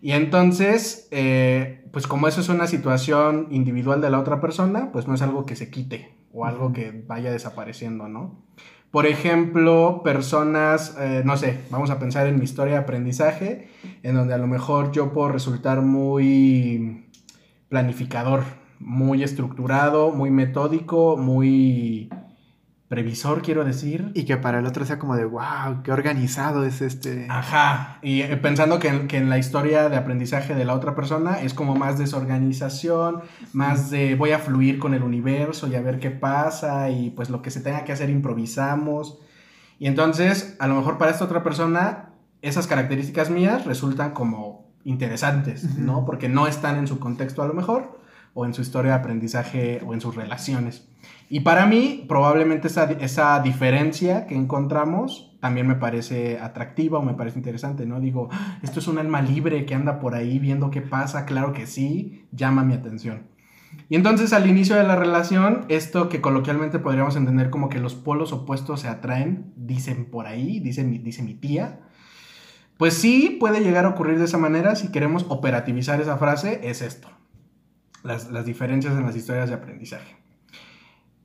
Y 0.00 0.12
entonces, 0.12 1.08
eh, 1.10 1.84
pues 1.92 2.06
como 2.06 2.28
eso 2.28 2.40
es 2.40 2.48
una 2.48 2.66
situación 2.66 3.48
individual 3.50 4.00
de 4.00 4.10
la 4.10 4.20
otra 4.20 4.40
persona, 4.40 4.92
pues 4.92 5.08
no 5.08 5.14
es 5.14 5.22
algo 5.22 5.44
que 5.44 5.56
se 5.56 5.70
quite 5.70 6.14
o 6.32 6.44
algo 6.44 6.72
que 6.72 7.04
vaya 7.06 7.32
desapareciendo, 7.32 8.08
¿no? 8.08 8.44
Por 8.90 9.06
ejemplo, 9.06 10.02
personas, 10.02 10.96
eh, 10.98 11.22
no 11.24 11.36
sé, 11.36 11.60
vamos 11.70 11.90
a 11.90 11.98
pensar 11.98 12.26
en 12.26 12.38
mi 12.38 12.44
historia 12.44 12.74
de 12.74 12.80
aprendizaje, 12.80 13.68
en 14.02 14.14
donde 14.14 14.34
a 14.34 14.38
lo 14.38 14.46
mejor 14.46 14.92
yo 14.92 15.12
puedo 15.12 15.28
resultar 15.28 15.82
muy 15.82 17.06
planificador, 17.68 18.44
muy 18.78 19.22
estructurado, 19.22 20.10
muy 20.10 20.30
metódico, 20.30 21.18
muy 21.18 22.08
previsor, 22.88 23.42
quiero 23.42 23.64
decir. 23.64 24.10
Y 24.14 24.24
que 24.24 24.36
para 24.36 24.58
el 24.58 24.66
otro 24.66 24.84
sea 24.84 24.98
como 24.98 25.14
de, 25.14 25.24
wow, 25.24 25.82
qué 25.84 25.92
organizado 25.92 26.64
es 26.64 26.80
este. 26.80 27.26
Ajá, 27.28 27.98
y 28.02 28.22
eh, 28.22 28.36
pensando 28.36 28.78
que 28.78 28.88
en, 28.88 29.08
que 29.08 29.18
en 29.18 29.28
la 29.28 29.38
historia 29.38 29.88
de 29.88 29.96
aprendizaje 29.96 30.54
de 30.54 30.64
la 30.64 30.74
otra 30.74 30.94
persona 30.94 31.40
es 31.40 31.54
como 31.54 31.76
más 31.76 31.98
desorganización, 31.98 33.22
más 33.52 33.90
de 33.90 34.14
voy 34.14 34.32
a 34.32 34.38
fluir 34.38 34.78
con 34.78 34.94
el 34.94 35.02
universo 35.02 35.68
y 35.68 35.74
a 35.74 35.82
ver 35.82 36.00
qué 36.00 36.10
pasa 36.10 36.90
y 36.90 37.10
pues 37.10 37.30
lo 37.30 37.42
que 37.42 37.50
se 37.50 37.60
tenga 37.60 37.84
que 37.84 37.92
hacer 37.92 38.10
improvisamos. 38.10 39.18
Y 39.78 39.86
entonces, 39.86 40.56
a 40.58 40.66
lo 40.66 40.74
mejor 40.74 40.98
para 40.98 41.10
esta 41.10 41.24
otra 41.24 41.42
persona, 41.42 42.10
esas 42.42 42.66
características 42.66 43.30
mías 43.30 43.64
resultan 43.64 44.12
como 44.12 44.68
interesantes, 44.84 45.76
¿no? 45.76 46.04
Porque 46.04 46.28
no 46.28 46.46
están 46.46 46.78
en 46.78 46.86
su 46.86 46.98
contexto 46.98 47.42
a 47.42 47.46
lo 47.46 47.54
mejor, 47.54 48.00
o 48.34 48.46
en 48.46 48.54
su 48.54 48.62
historia 48.62 48.92
de 48.92 48.98
aprendizaje, 48.98 49.80
o 49.86 49.94
en 49.94 50.00
sus 50.00 50.14
relaciones. 50.14 50.88
Y 51.30 51.40
para 51.40 51.66
mí, 51.66 52.06
probablemente 52.08 52.68
esa, 52.68 52.84
esa 52.92 53.40
diferencia 53.40 54.26
que 54.26 54.34
encontramos 54.34 55.36
también 55.40 55.66
me 55.66 55.74
parece 55.74 56.38
atractiva 56.38 56.98
o 56.98 57.02
me 57.02 57.14
parece 57.14 57.38
interesante, 57.38 57.86
¿no? 57.86 58.00
Digo, 58.00 58.28
"Ah, 58.32 58.58
esto 58.62 58.80
es 58.80 58.88
un 58.88 58.98
alma 58.98 59.20
libre 59.20 59.66
que 59.66 59.74
anda 59.74 60.00
por 60.00 60.14
ahí 60.14 60.38
viendo 60.38 60.70
qué 60.70 60.80
pasa, 60.80 61.26
claro 61.26 61.52
que 61.52 61.66
sí, 61.66 62.26
llama 62.32 62.64
mi 62.64 62.74
atención. 62.74 63.26
Y 63.88 63.96
entonces 63.96 64.32
al 64.32 64.48
inicio 64.48 64.76
de 64.76 64.84
la 64.84 64.96
relación, 64.96 65.64
esto 65.68 66.08
que 66.08 66.20
coloquialmente 66.20 66.78
podríamos 66.78 67.16
entender 67.16 67.50
como 67.50 67.68
que 67.68 67.78
los 67.78 67.94
polos 67.94 68.32
opuestos 68.32 68.80
se 68.80 68.88
atraen, 68.88 69.52
dicen 69.56 70.06
por 70.06 70.26
ahí, 70.26 70.60
dice 70.60 70.82
mi, 70.84 70.98
dice 70.98 71.22
mi 71.22 71.34
tía, 71.34 71.80
pues 72.78 72.94
sí 72.94 73.36
puede 73.38 73.60
llegar 73.60 73.84
a 73.84 73.90
ocurrir 73.90 74.18
de 74.18 74.24
esa 74.24 74.38
manera 74.38 74.76
si 74.76 74.90
queremos 74.90 75.26
operativizar 75.28 76.00
esa 76.00 76.16
frase, 76.16 76.60
es 76.64 76.80
esto, 76.80 77.08
las, 78.02 78.30
las 78.30 78.46
diferencias 78.46 78.94
en 78.94 79.04
las 79.04 79.16
historias 79.16 79.48
de 79.48 79.56
aprendizaje. 79.56 80.16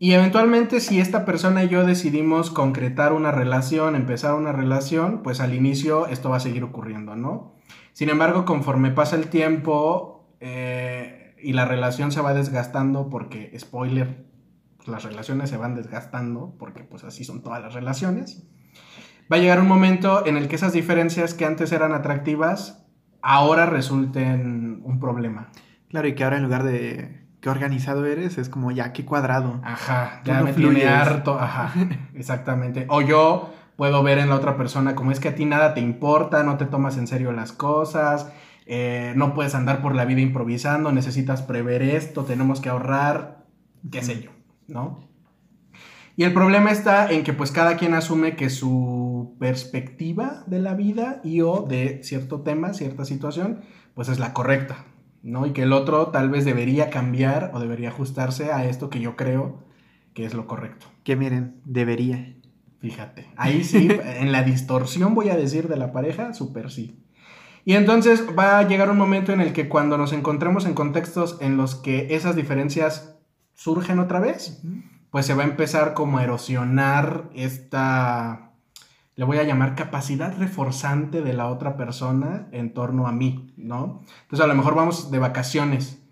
Y 0.03 0.11
eventualmente 0.11 0.81
si 0.81 0.99
esta 0.99 1.23
persona 1.23 1.63
y 1.63 1.69
yo 1.69 1.85
decidimos 1.85 2.49
concretar 2.49 3.13
una 3.13 3.31
relación, 3.31 3.95
empezar 3.95 4.33
una 4.33 4.51
relación, 4.51 5.23
pues 5.23 5.39
al 5.39 5.53
inicio 5.53 6.07
esto 6.07 6.29
va 6.29 6.35
a 6.35 6.39
seguir 6.41 6.65
ocurriendo, 6.65 7.15
¿no? 7.15 7.55
Sin 7.93 8.09
embargo, 8.09 8.43
conforme 8.43 8.91
pasa 8.91 9.15
el 9.15 9.29
tiempo 9.29 10.35
eh, 10.41 11.37
y 11.41 11.53
la 11.53 11.63
relación 11.63 12.11
se 12.11 12.19
va 12.19 12.33
desgastando, 12.33 13.09
porque, 13.09 13.57
spoiler, 13.57 14.25
las 14.85 15.05
relaciones 15.05 15.49
se 15.49 15.55
van 15.55 15.73
desgastando, 15.73 16.53
porque 16.59 16.83
pues 16.83 17.05
así 17.05 17.23
son 17.23 17.41
todas 17.41 17.61
las 17.61 17.73
relaciones, 17.73 18.45
va 19.31 19.37
a 19.37 19.39
llegar 19.39 19.61
un 19.61 19.69
momento 19.69 20.27
en 20.27 20.35
el 20.35 20.49
que 20.49 20.57
esas 20.57 20.73
diferencias 20.73 21.33
que 21.33 21.45
antes 21.45 21.71
eran 21.71 21.93
atractivas, 21.93 22.85
ahora 23.21 23.67
resulten 23.67 24.81
un 24.83 24.99
problema. 24.99 25.49
Claro, 25.87 26.09
y 26.09 26.15
que 26.15 26.25
ahora 26.25 26.35
en 26.35 26.43
lugar 26.43 26.63
de 26.63 27.22
qué 27.43 27.49
organizado 27.49 28.05
eres, 28.05 28.37
es 28.37 28.47
como 28.47 28.71
ya 28.71 28.93
qué 28.93 29.03
cuadrado. 29.03 29.59
Ajá, 29.63 30.21
ya 30.23 30.39
no 30.39 30.45
me 30.45 30.53
tiene 30.53 30.69
fluyes. 30.71 30.89
harto. 30.89 31.37
Ajá, 31.37 31.73
exactamente. 32.15 32.85
O 32.87 33.01
yo 33.01 33.53
puedo 33.75 34.01
ver 34.01 34.19
en 34.19 34.29
la 34.29 34.35
otra 34.35 34.55
persona 34.55 34.95
como 34.95 35.11
es 35.11 35.19
que 35.19 35.27
a 35.27 35.35
ti 35.35 35.43
nada 35.43 35.73
te 35.73 35.81
importa, 35.81 36.43
no 36.43 36.55
te 36.55 36.65
tomas 36.65 36.97
en 36.97 37.05
serio 37.05 37.33
las 37.33 37.51
cosas, 37.51 38.31
eh, 38.65 39.11
no 39.17 39.33
puedes 39.33 39.55
andar 39.55 39.81
por 39.81 39.93
la 39.93 40.05
vida 40.05 40.21
improvisando, 40.21 40.93
necesitas 40.93 41.41
prever 41.41 41.81
esto, 41.81 42.23
tenemos 42.23 42.61
que 42.61 42.69
ahorrar, 42.69 43.43
qué 43.91 44.01
sé 44.01 44.21
yo, 44.21 44.31
¿no? 44.69 45.09
Y 46.15 46.23
el 46.23 46.31
problema 46.31 46.71
está 46.71 47.11
en 47.11 47.25
que 47.25 47.33
pues 47.33 47.51
cada 47.51 47.75
quien 47.75 47.93
asume 47.93 48.37
que 48.37 48.49
su 48.49 49.35
perspectiva 49.37 50.43
de 50.47 50.59
la 50.59 50.75
vida 50.75 51.19
y 51.25 51.41
o 51.41 51.65
de 51.67 52.03
cierto 52.03 52.39
tema, 52.39 52.73
cierta 52.73 53.03
situación, 53.03 53.59
pues 53.95 54.07
es 54.07 54.19
la 54.19 54.31
correcta, 54.31 54.85
¿no? 55.23 55.47
Y 55.47 55.51
que 55.51 55.63
el 55.63 55.73
otro 55.73 56.07
tal 56.07 56.29
vez 56.29 56.45
debería 56.45 56.89
cambiar 56.89 57.51
o 57.53 57.59
debería 57.59 57.89
ajustarse 57.89 58.51
a 58.51 58.65
esto 58.65 58.89
que 58.89 58.99
yo 58.99 59.15
creo 59.15 59.63
que 60.13 60.25
es 60.25 60.33
lo 60.33 60.45
correcto. 60.45 60.85
Que 61.03 61.15
miren, 61.15 61.61
debería. 61.65 62.35
Fíjate, 62.79 63.31
ahí 63.37 63.63
sí, 63.63 63.89
en 64.03 64.31
la 64.31 64.43
distorsión 64.43 65.15
voy 65.15 65.29
a 65.29 65.37
decir 65.37 65.67
de 65.69 65.77
la 65.77 65.91
pareja, 65.91 66.33
súper 66.33 66.69
sí. 66.69 66.99
Y 67.65 67.75
entonces 67.75 68.25
va 68.37 68.59
a 68.59 68.67
llegar 68.67 68.91
un 68.91 68.97
momento 68.97 69.31
en 69.31 69.39
el 69.39 69.53
que 69.53 69.69
cuando 69.69 69.97
nos 69.97 70.11
encontremos 70.11 70.65
en 70.65 70.73
contextos 70.73 71.37
en 71.39 71.55
los 71.55 71.75
que 71.75 72.13
esas 72.13 72.35
diferencias 72.35 73.17
surgen 73.53 73.99
otra 73.99 74.19
vez, 74.19 74.61
pues 75.11 75.25
se 75.25 75.33
va 75.33 75.43
a 75.43 75.47
empezar 75.47 75.93
como 75.93 76.17
a 76.17 76.23
erosionar 76.23 77.29
esta, 77.33 78.52
le 79.15 79.25
voy 79.25 79.37
a 79.37 79.43
llamar 79.43 79.75
capacidad 79.75 80.37
reforzante 80.37 81.21
de 81.21 81.33
la 81.33 81.47
otra 81.47 81.77
persona 81.77 82.47
en 82.51 82.73
torno 82.73 83.07
a 83.07 83.11
mí, 83.11 83.53
¿no? 83.57 84.01
Entonces 84.23 84.43
a 84.43 84.47
lo 84.47 84.55
mejor 84.55 84.75
vamos 84.75 85.11
de 85.11 85.19
vacaciones 85.19 86.03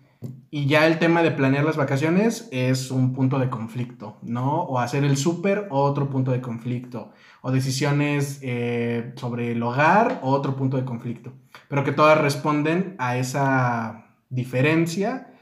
y 0.50 0.66
ya 0.66 0.86
el 0.86 0.98
tema 0.98 1.22
de 1.22 1.30
planear 1.30 1.64
las 1.64 1.76
vacaciones 1.76 2.48
es 2.52 2.90
un 2.90 3.12
punto 3.14 3.38
de 3.38 3.48
conflicto, 3.48 4.18
¿no? 4.22 4.62
O 4.62 4.78
hacer 4.78 5.04
el 5.04 5.16
súper, 5.16 5.66
otro 5.70 6.10
punto 6.10 6.30
de 6.30 6.40
conflicto. 6.40 7.12
O 7.40 7.50
decisiones 7.50 8.38
eh, 8.42 9.12
sobre 9.16 9.52
el 9.52 9.62
hogar, 9.62 10.20
otro 10.22 10.54
punto 10.54 10.76
de 10.76 10.84
conflicto. 10.84 11.32
Pero 11.68 11.84
que 11.84 11.92
todas 11.92 12.20
responden 12.20 12.94
a 12.98 13.16
esa 13.16 14.04
diferencia 14.28 15.32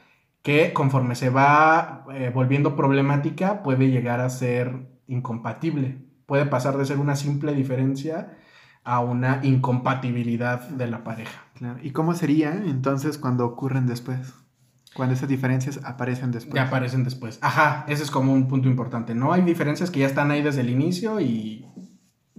que 0.43 0.73
conforme 0.73 1.14
se 1.17 1.29
va 1.29 2.05
eh, 2.14 2.31
volviendo 2.33 2.76
problemática 2.76 3.62
puede 3.62 3.90
llegar 3.90 4.21
a 4.21 4.31
ser 4.31 4.88
incompatible. 5.09 5.99
Puede 6.30 6.46
pasar 6.46 6.76
de 6.78 6.87
ser 6.87 7.00
una 7.00 7.16
simple 7.16 7.52
diferencia 7.54 8.38
a 8.84 9.00
una 9.00 9.40
incompatibilidad 9.42 10.60
de 10.60 10.87
la 10.87 11.02
pareja. 11.02 11.42
Claro. 11.54 11.80
¿Y 11.82 11.90
cómo 11.90 12.14
sería 12.14 12.54
entonces 12.54 13.18
cuando 13.18 13.44
ocurren 13.44 13.88
después? 13.88 14.32
Cuando 14.94 15.16
esas 15.16 15.28
diferencias 15.28 15.80
aparecen 15.82 16.30
después. 16.30 16.54
Ya 16.54 16.68
aparecen 16.68 17.02
después. 17.02 17.40
Ajá, 17.42 17.84
ese 17.88 18.04
es 18.04 18.12
como 18.12 18.32
un 18.32 18.46
punto 18.46 18.68
importante. 18.68 19.12
No 19.12 19.32
hay 19.32 19.42
diferencias 19.42 19.90
que 19.90 19.99
ya 19.99 20.06
están 20.06 20.30
ahí 20.30 20.40
desde 20.40 20.60
el 20.60 20.70
inicio 20.70 21.18
y 21.20 21.66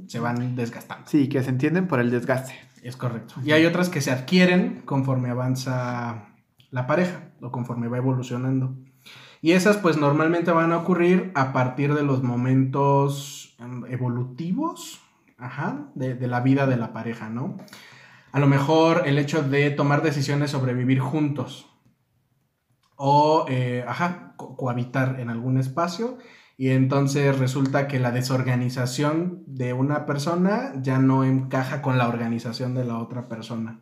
se 0.07 0.21
van 0.21 0.55
desgastando. 0.55 1.10
Sí, 1.10 1.27
que 1.27 1.43
se 1.43 1.50
entienden 1.50 1.89
por 1.89 2.00
el 2.00 2.12
desgaste. 2.12 2.53
Es 2.83 2.95
correcto. 2.95 3.33
Y 3.43 3.51
hay 3.51 3.65
otras 3.65 3.89
que 3.89 4.00
se 4.00 4.12
adquieren 4.12 4.83
conforme 4.86 5.31
avanza 5.31 6.29
la 6.69 6.88
pareja 6.88 7.33
o 7.41 7.51
conforme 7.51 7.89
va 7.89 7.98
evolucionando. 7.98 8.74
Y 9.41 9.53
esas 9.53 9.77
pues 9.77 9.98
normalmente 9.98 10.51
van 10.51 10.71
a 10.71 10.77
ocurrir 10.77 11.31
a 11.33 11.51
partir 11.51 11.93
de 11.95 12.03
los 12.03 12.21
momentos 12.21 13.55
em, 13.60 13.86
evolutivos 13.86 15.01
ajá, 15.38 15.89
de, 15.95 16.15
la 16.27 16.41
vida 16.41 16.67
de 16.67 16.77
la 16.77 16.93
pareja, 16.93 17.29
¿no? 17.29 17.57
A 18.31 18.39
lo 18.39 18.48
mejor 18.48 19.03
el 19.07 19.17
hecho 19.17 19.41
de 19.41 19.71
tomar 19.71 20.03
decisiones 20.03 20.51
sobre 20.51 20.74
vivir 20.75 21.00
juntos 21.00 21.67
o, 22.95 23.45
eh, 23.50 23.83
ajá, 23.88 24.36
co- 24.38 24.55
cohabitar 24.55 25.19
en 25.19 25.29
algún 25.29 25.57
espacio 25.57 26.19
y 26.55 26.69
entonces 26.69 27.39
resulta 27.39 27.88
que 27.88 28.00
la 28.00 28.12
desorganización 28.12 29.43
de 29.48 29.74
una 29.74 30.05
persona 30.05 30.74
ya 30.79 31.00
no 31.00 31.24
encaja 31.24 31.81
con 31.81 31.98
la 31.98 32.07
organización 32.07 32.75
de 32.75 32.86
la 32.86 33.00
otra 33.00 33.27
persona. 33.27 33.81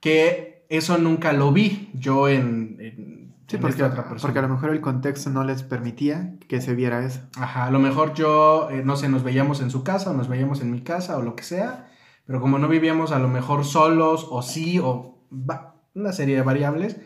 Que 0.00 0.66
eso 0.68 0.98
nunca 0.98 1.32
lo 1.32 1.52
vi 1.52 1.90
yo 1.94 2.28
en, 2.28 3.25
Sí, 3.48 3.58
porque, 3.58 3.74
esta 3.76 3.86
otra 3.86 4.08
persona. 4.08 4.20
porque 4.20 4.38
a 4.38 4.42
lo 4.42 4.48
mejor 4.48 4.70
el 4.70 4.80
contexto 4.80 5.30
no 5.30 5.44
les 5.44 5.62
permitía 5.62 6.34
que 6.48 6.60
se 6.60 6.74
viera 6.74 7.04
eso. 7.04 7.20
Ajá, 7.38 7.66
a 7.66 7.70
lo 7.70 7.78
mejor 7.78 8.12
yo, 8.14 8.68
eh, 8.70 8.82
no 8.84 8.96
sé, 8.96 9.08
nos 9.08 9.22
veíamos 9.22 9.60
en 9.60 9.70
su 9.70 9.84
casa 9.84 10.10
o 10.10 10.14
nos 10.14 10.28
veíamos 10.28 10.60
en 10.62 10.70
mi 10.72 10.80
casa 10.80 11.16
o 11.16 11.22
lo 11.22 11.36
que 11.36 11.44
sea, 11.44 11.88
pero 12.26 12.40
como 12.40 12.58
no 12.58 12.66
vivíamos 12.68 13.12
a 13.12 13.18
lo 13.20 13.28
mejor 13.28 13.64
solos 13.64 14.26
o 14.30 14.42
sí 14.42 14.80
o 14.82 15.24
una 15.94 16.12
serie 16.12 16.34
de 16.36 16.42
variables, 16.42 16.96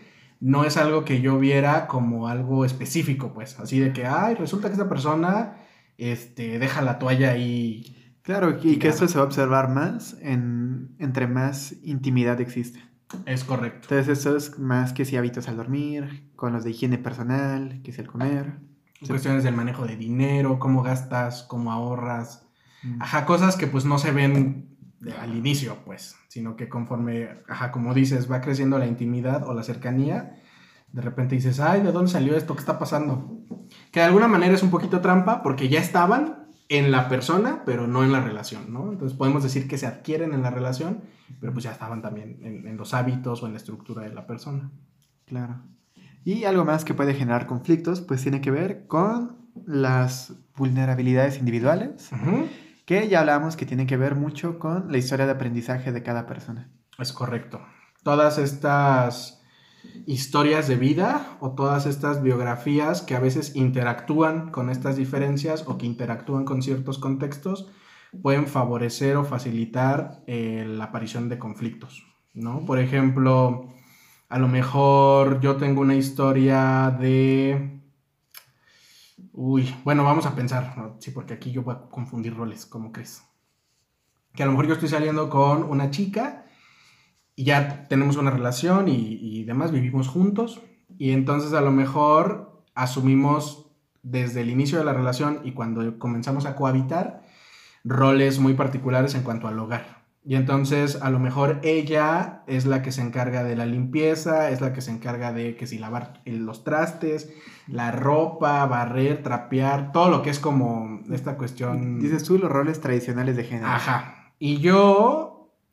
no 0.40 0.64
es 0.64 0.78
algo 0.78 1.04
que 1.04 1.20
yo 1.20 1.38
viera 1.38 1.87
como 1.87 2.26
algo 2.28 2.64
específico, 2.64 3.32
pues, 3.35 3.61
así 3.61 3.78
de 3.78 3.92
que, 3.92 4.06
ay, 4.06 4.35
resulta 4.35 4.68
que 4.68 4.73
esta 4.73 4.88
persona, 4.88 5.59
este, 5.99 6.59
deja 6.59 6.80
la 6.80 6.99
toalla 6.99 7.32
ahí. 7.32 8.14
Claro, 8.23 8.56
y 8.62 8.76
que 8.78 8.85
Ya. 8.87 8.90
esto 8.90 9.06
se 9.09 9.18
va 9.18 9.25
a 9.25 9.26
observar 9.26 9.68
más 9.68 10.16
en, 10.23 10.94
entre 10.99 11.26
más 11.26 11.75
intimidad 11.82 12.40
existe. 12.40 12.80
Es 13.26 13.45
correcto. 13.45 13.88
Entonces 13.90 14.19
eso 14.19 14.37
es 14.37 14.59
más 14.59 14.93
que 14.93 15.05
si 15.05 15.17
hábitos 15.17 15.49
al 15.49 15.57
dormir, 15.57 16.31
con 16.37 16.52
los 16.52 16.64
de 16.64 16.71
higiene 16.71 16.99
personal, 16.99 17.81
que 17.83 17.93
si 17.93 18.00
el 18.00 18.09
comer. 18.09 18.59
Cuestiones 19.07 19.45
del 19.45 19.55
manejo 19.55 19.87
de 19.87 19.97
dinero, 19.97 20.59
cómo 20.59 20.83
gastas, 20.83 21.43
cómo 21.45 21.73
ahorras. 21.73 22.47
Mm. 22.83 23.02
Ajá, 23.02 23.25
cosas 23.25 23.57
que 23.57 23.67
pues 23.67 23.85
no 23.85 23.99
se 23.99 24.12
ven 24.12 24.76
al 25.21 25.35
inicio, 25.35 25.79
pues, 25.85 26.17
sino 26.29 26.57
que 26.57 26.69
conforme, 26.69 27.31
ajá, 27.49 27.73
como 27.73 27.95
dices, 27.95 28.31
va 28.31 28.40
creciendo 28.40 28.79
la 28.79 28.87
intimidad 28.87 29.49
o 29.49 29.55
la 29.55 29.62
cercanía, 29.62 30.37
de 30.93 31.02
repente 31.02 31.37
dices, 31.37 31.61
ay, 31.61 31.81
¿de 31.81 31.93
dónde 31.93 32.11
salió 32.11 32.37
esto? 32.37 32.55
¿Qué 32.55 32.61
está 32.61 32.79
pasando? 32.79 33.38
Que 33.90 34.00
de 34.00 34.07
alguna 34.07 34.29
manera 34.29 34.55
es 34.55 34.62
un 34.62 34.71
poquito 34.71 35.00
trampa 35.00 35.43
porque 35.43 35.69
ya 35.69 35.81
estaban 35.81 36.39
en 36.70 36.90
la 36.90 37.08
persona, 37.08 37.62
pero 37.66 37.86
no 37.86 38.02
en 38.02 38.12
la 38.12 38.20
relación, 38.20 38.72
¿no? 38.72 38.90
Entonces 38.90 39.18
podemos 39.18 39.42
decir 39.42 39.68
que 39.68 39.76
se 39.76 39.86
adquieren 39.86 40.32
en 40.32 40.42
la 40.42 40.50
relación, 40.50 41.02
pero 41.40 41.52
pues 41.52 41.64
ya 41.64 41.72
estaban 41.72 42.00
también 42.00 42.38
en, 42.42 42.66
en 42.66 42.76
los 42.78 42.94
hábitos 42.94 43.42
o 43.42 43.46
en 43.46 43.52
la 43.52 43.58
estructura 43.58 44.02
de 44.02 44.14
la 44.14 44.26
persona. 44.26 44.70
Claro. 45.26 45.60
Y 46.24 46.44
algo 46.44 46.64
más 46.64 46.84
que 46.84 46.94
puede 46.94 47.14
generar 47.14 47.46
conflictos, 47.46 48.00
pues 48.00 48.22
tiene 48.22 48.40
que 48.40 48.50
ver 48.50 48.86
con 48.86 49.36
las 49.66 50.34
vulnerabilidades 50.56 51.38
individuales, 51.38 52.10
que 52.84 53.08
ya 53.08 53.20
hablamos 53.20 53.56
que 53.56 53.66
tienen 53.66 53.86
que 53.86 53.96
ver 53.96 54.14
mucho 54.14 54.58
con 54.58 54.92
la 54.92 54.98
historia 54.98 55.26
de 55.26 55.32
aprendizaje 55.32 55.92
de 55.92 56.02
cada 56.02 56.26
persona. 56.26 56.70
Es 56.98 57.12
correcto. 57.12 57.60
Todas 58.02 58.38
estas 58.38 59.39
historias 60.06 60.68
de 60.68 60.76
vida 60.76 61.37
o 61.40 61.52
todas 61.52 61.87
estas 61.87 62.22
biografías 62.22 63.02
que 63.02 63.14
a 63.14 63.20
veces 63.20 63.54
interactúan 63.56 64.50
con 64.50 64.70
estas 64.70 64.96
diferencias 64.96 65.64
o 65.66 65.78
que 65.78 65.87
interactúan 65.87 66.44
con 66.44 66.62
ciertos 66.62 66.99
contextos 66.99 67.70
pueden 68.22 68.46
favorecer 68.46 69.16
o 69.16 69.25
facilitar 69.25 70.22
eh, 70.26 70.64
la 70.66 70.84
aparición 70.84 71.28
de 71.28 71.38
conflictos, 71.38 72.04
¿no? 72.34 72.64
Por 72.64 72.78
ejemplo, 72.78 73.68
a 74.28 74.38
lo 74.38 74.49
mejor 74.49 75.40
yo 75.40 75.56
tengo 75.56 75.80
una 75.80 75.94
historia 75.94 76.96
de... 76.99 77.80
Uy, 79.32 79.75
bueno, 79.84 80.04
vamos 80.04 80.26
a 80.26 80.34
pensar, 80.34 80.76
¿no? 80.76 80.96
sí, 80.99 81.12
porque 81.12 81.34
aquí 81.34 81.52
yo 81.52 81.62
voy 81.62 81.75
a 81.75 81.88
confundir 81.88 82.34
roles, 82.34 82.66
¿cómo 82.66 82.90
crees? 82.92 83.22
Que 84.34 84.42
a 84.42 84.46
lo 84.46 84.52
mejor 84.52 84.66
yo 84.66 84.75
estoy 84.75 84.88
saliendo 84.88 85.30
con 85.30 85.62
una 85.62 85.90
chica 85.90 86.46
y 87.40 87.44
ya 87.44 87.88
tenemos 87.88 88.18
una 88.18 88.30
relación 88.30 88.87
y, 88.88 89.18
y 89.18 89.44
demás, 89.44 89.73
vivimos 89.73 90.09
juntos. 90.09 90.61
Y 90.99 91.12
entonces 91.12 91.54
a 91.54 91.62
lo 91.62 91.70
mejor 91.70 92.66
asumimos 92.75 93.73
desde 94.02 94.42
el 94.42 94.50
inicio 94.50 94.78
de 94.78 94.85
la 94.85 94.92
relación 94.92 95.40
y 95.42 95.52
cuando 95.52 95.99
comenzamos 95.99 96.44
a 96.44 96.54
cohabitar 96.54 97.23
roles 97.82 98.40
muy 98.40 98.52
particulares 98.52 99.14
en 99.14 99.23
cuanto 99.23 99.49
al 99.49 99.59
hogar. 99.59 100.04
Y 100.23 100.35
entonces 100.35 101.00
a 101.00 101.09
lo 101.09 101.18
mejor 101.18 101.61
ella 101.62 102.42
es 102.47 102.66
la 102.66 102.82
que 102.82 102.92
se 102.92 103.00
encarga 103.00 103.42
de 103.42 103.56
la 103.56 103.64
limpieza, 103.64 104.50
es 104.50 104.61
la 104.61 104.75
que 104.75 104.82
se 104.82 104.90
encarga 104.90 105.32
de 105.32 105.56
que 105.56 105.66
si 105.66 105.78
lavar 105.78 106.20
los 106.26 106.62
trastes, 106.62 107.32
la 107.68 107.90
ropa, 107.90 108.66
barrer, 108.66 109.23
trapear, 109.23 109.92
todo 109.92 110.11
lo 110.11 110.20
que 110.20 110.28
es 110.28 110.40
como 110.40 111.00
esta 111.11 111.38
cuestión... 111.38 112.00
Dices 112.00 112.23
tú 112.23 112.37
los 112.37 112.52
roles 112.52 112.82
tradicionales 112.82 113.35
de 113.35 113.44
género. 113.44 113.68
Ajá. 113.68 114.35
Y 114.38 114.59
yo, 114.59 115.30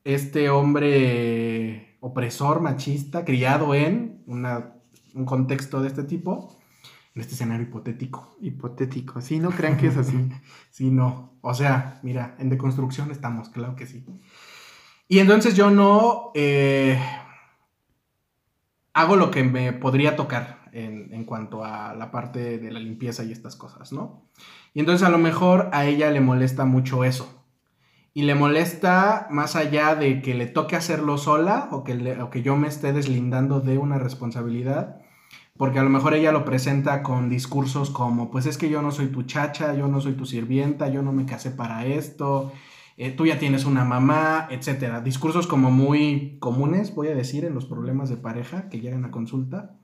este 0.07 0.49
hombre 0.49 1.56
opresor, 1.99 2.61
machista, 2.61 3.25
criado 3.25 3.73
en 3.75 4.23
una- 4.27 4.73
un 5.13 5.25
contexto 5.25 5.81
de 5.81 5.87
este 5.87 6.03
tipo, 6.03 6.55
en 7.15 7.21
este 7.21 7.33
escenario 7.33 7.63
hipotético. 7.67 8.35
Hipotético. 8.41 9.21
Sí, 9.21 9.39
no 9.39 9.49
crean 9.49 9.77
que 9.77 9.87
es 9.87 9.97
así. 9.97 10.29
Sí, 10.71 10.91
no. 10.91 11.33
O 11.41 11.53
sea, 11.53 11.99
mira, 12.03 12.35
en 12.39 12.49
deconstrucción 12.49 13.09
estamos, 13.11 13.49
claro 13.49 13.75
que 13.75 13.87
sí. 13.87 14.05
Y 15.07 15.19
entonces 15.19 15.55
yo 15.55 15.71
no 15.71 16.31
eh, 16.35 16.99
hago 18.93 19.15
lo 19.15 19.31
que 19.31 19.43
me 19.43 19.73
podría 19.73 20.15
tocar 20.15 20.69
en, 20.71 21.13
en 21.13 21.23
cuanto 21.25 21.63
a 21.63 21.93
la 21.95 22.11
parte 22.11 22.57
de 22.59 22.71
la 22.71 22.79
limpieza 22.79 23.23
y 23.23 23.31
estas 23.31 23.55
cosas, 23.55 23.91
¿no? 23.93 24.25
Y 24.73 24.79
entonces 24.79 25.07
a 25.07 25.09
lo 25.11 25.17
mejor 25.17 25.69
a 25.73 25.85
ella 25.85 26.11
le 26.11 26.21
molesta 26.21 26.65
mucho 26.65 27.03
eso. 27.03 27.36
Y 28.17 28.23
le 28.23 28.33
molesta 28.33 29.27
más 29.29 29.55
allá 29.55 29.93
de 29.93 30.23
que 30.23 30.33
le 30.33 30.47
toque 30.47 30.75
hacerlo 30.75 31.19
sola 31.19 31.69
o 31.71 31.83
que, 31.83 32.17
o 32.19 32.31
que 32.31 32.41
yo 32.41 32.55
me 32.55 32.67
esté 32.67 32.91
deslindando 32.91 33.59
de 33.59 33.77
una 33.77 33.99
responsabilidad. 33.99 35.01
Porque 35.55 35.77
a 35.77 35.83
lo 35.83 35.91
mejor 35.91 36.15
ella 36.15 36.31
lo 36.31 36.43
presenta 36.43 37.03
con 37.03 37.29
discursos 37.29 37.91
como, 37.91 38.31
pues 38.31 38.47
es 38.47 38.57
que 38.57 38.71
yo 38.71 38.81
no 38.81 38.89
soy 38.89 39.09
tu 39.09 39.21
chacha, 39.21 39.75
yo 39.75 39.87
no 39.87 40.01
soy 40.01 40.13
tu 40.13 40.25
sirvienta, 40.25 40.89
yo 40.89 41.03
no 41.03 41.11
me 41.11 41.27
casé 41.27 41.51
para 41.51 41.85
esto, 41.85 42.51
eh, 42.97 43.11
tú 43.11 43.27
ya 43.27 43.37
tienes 43.37 43.65
una 43.65 43.85
mamá, 43.85 44.47
etcétera. 44.49 45.01
Discursos 45.01 45.45
como 45.45 45.69
muy 45.69 46.39
comunes, 46.39 46.95
voy 46.95 47.09
a 47.09 47.15
decir, 47.15 47.45
en 47.45 47.53
los 47.53 47.65
problemas 47.67 48.09
de 48.09 48.17
pareja 48.17 48.67
que 48.67 48.81
llegan 48.81 49.05
a 49.05 49.11
consulta. 49.11 49.77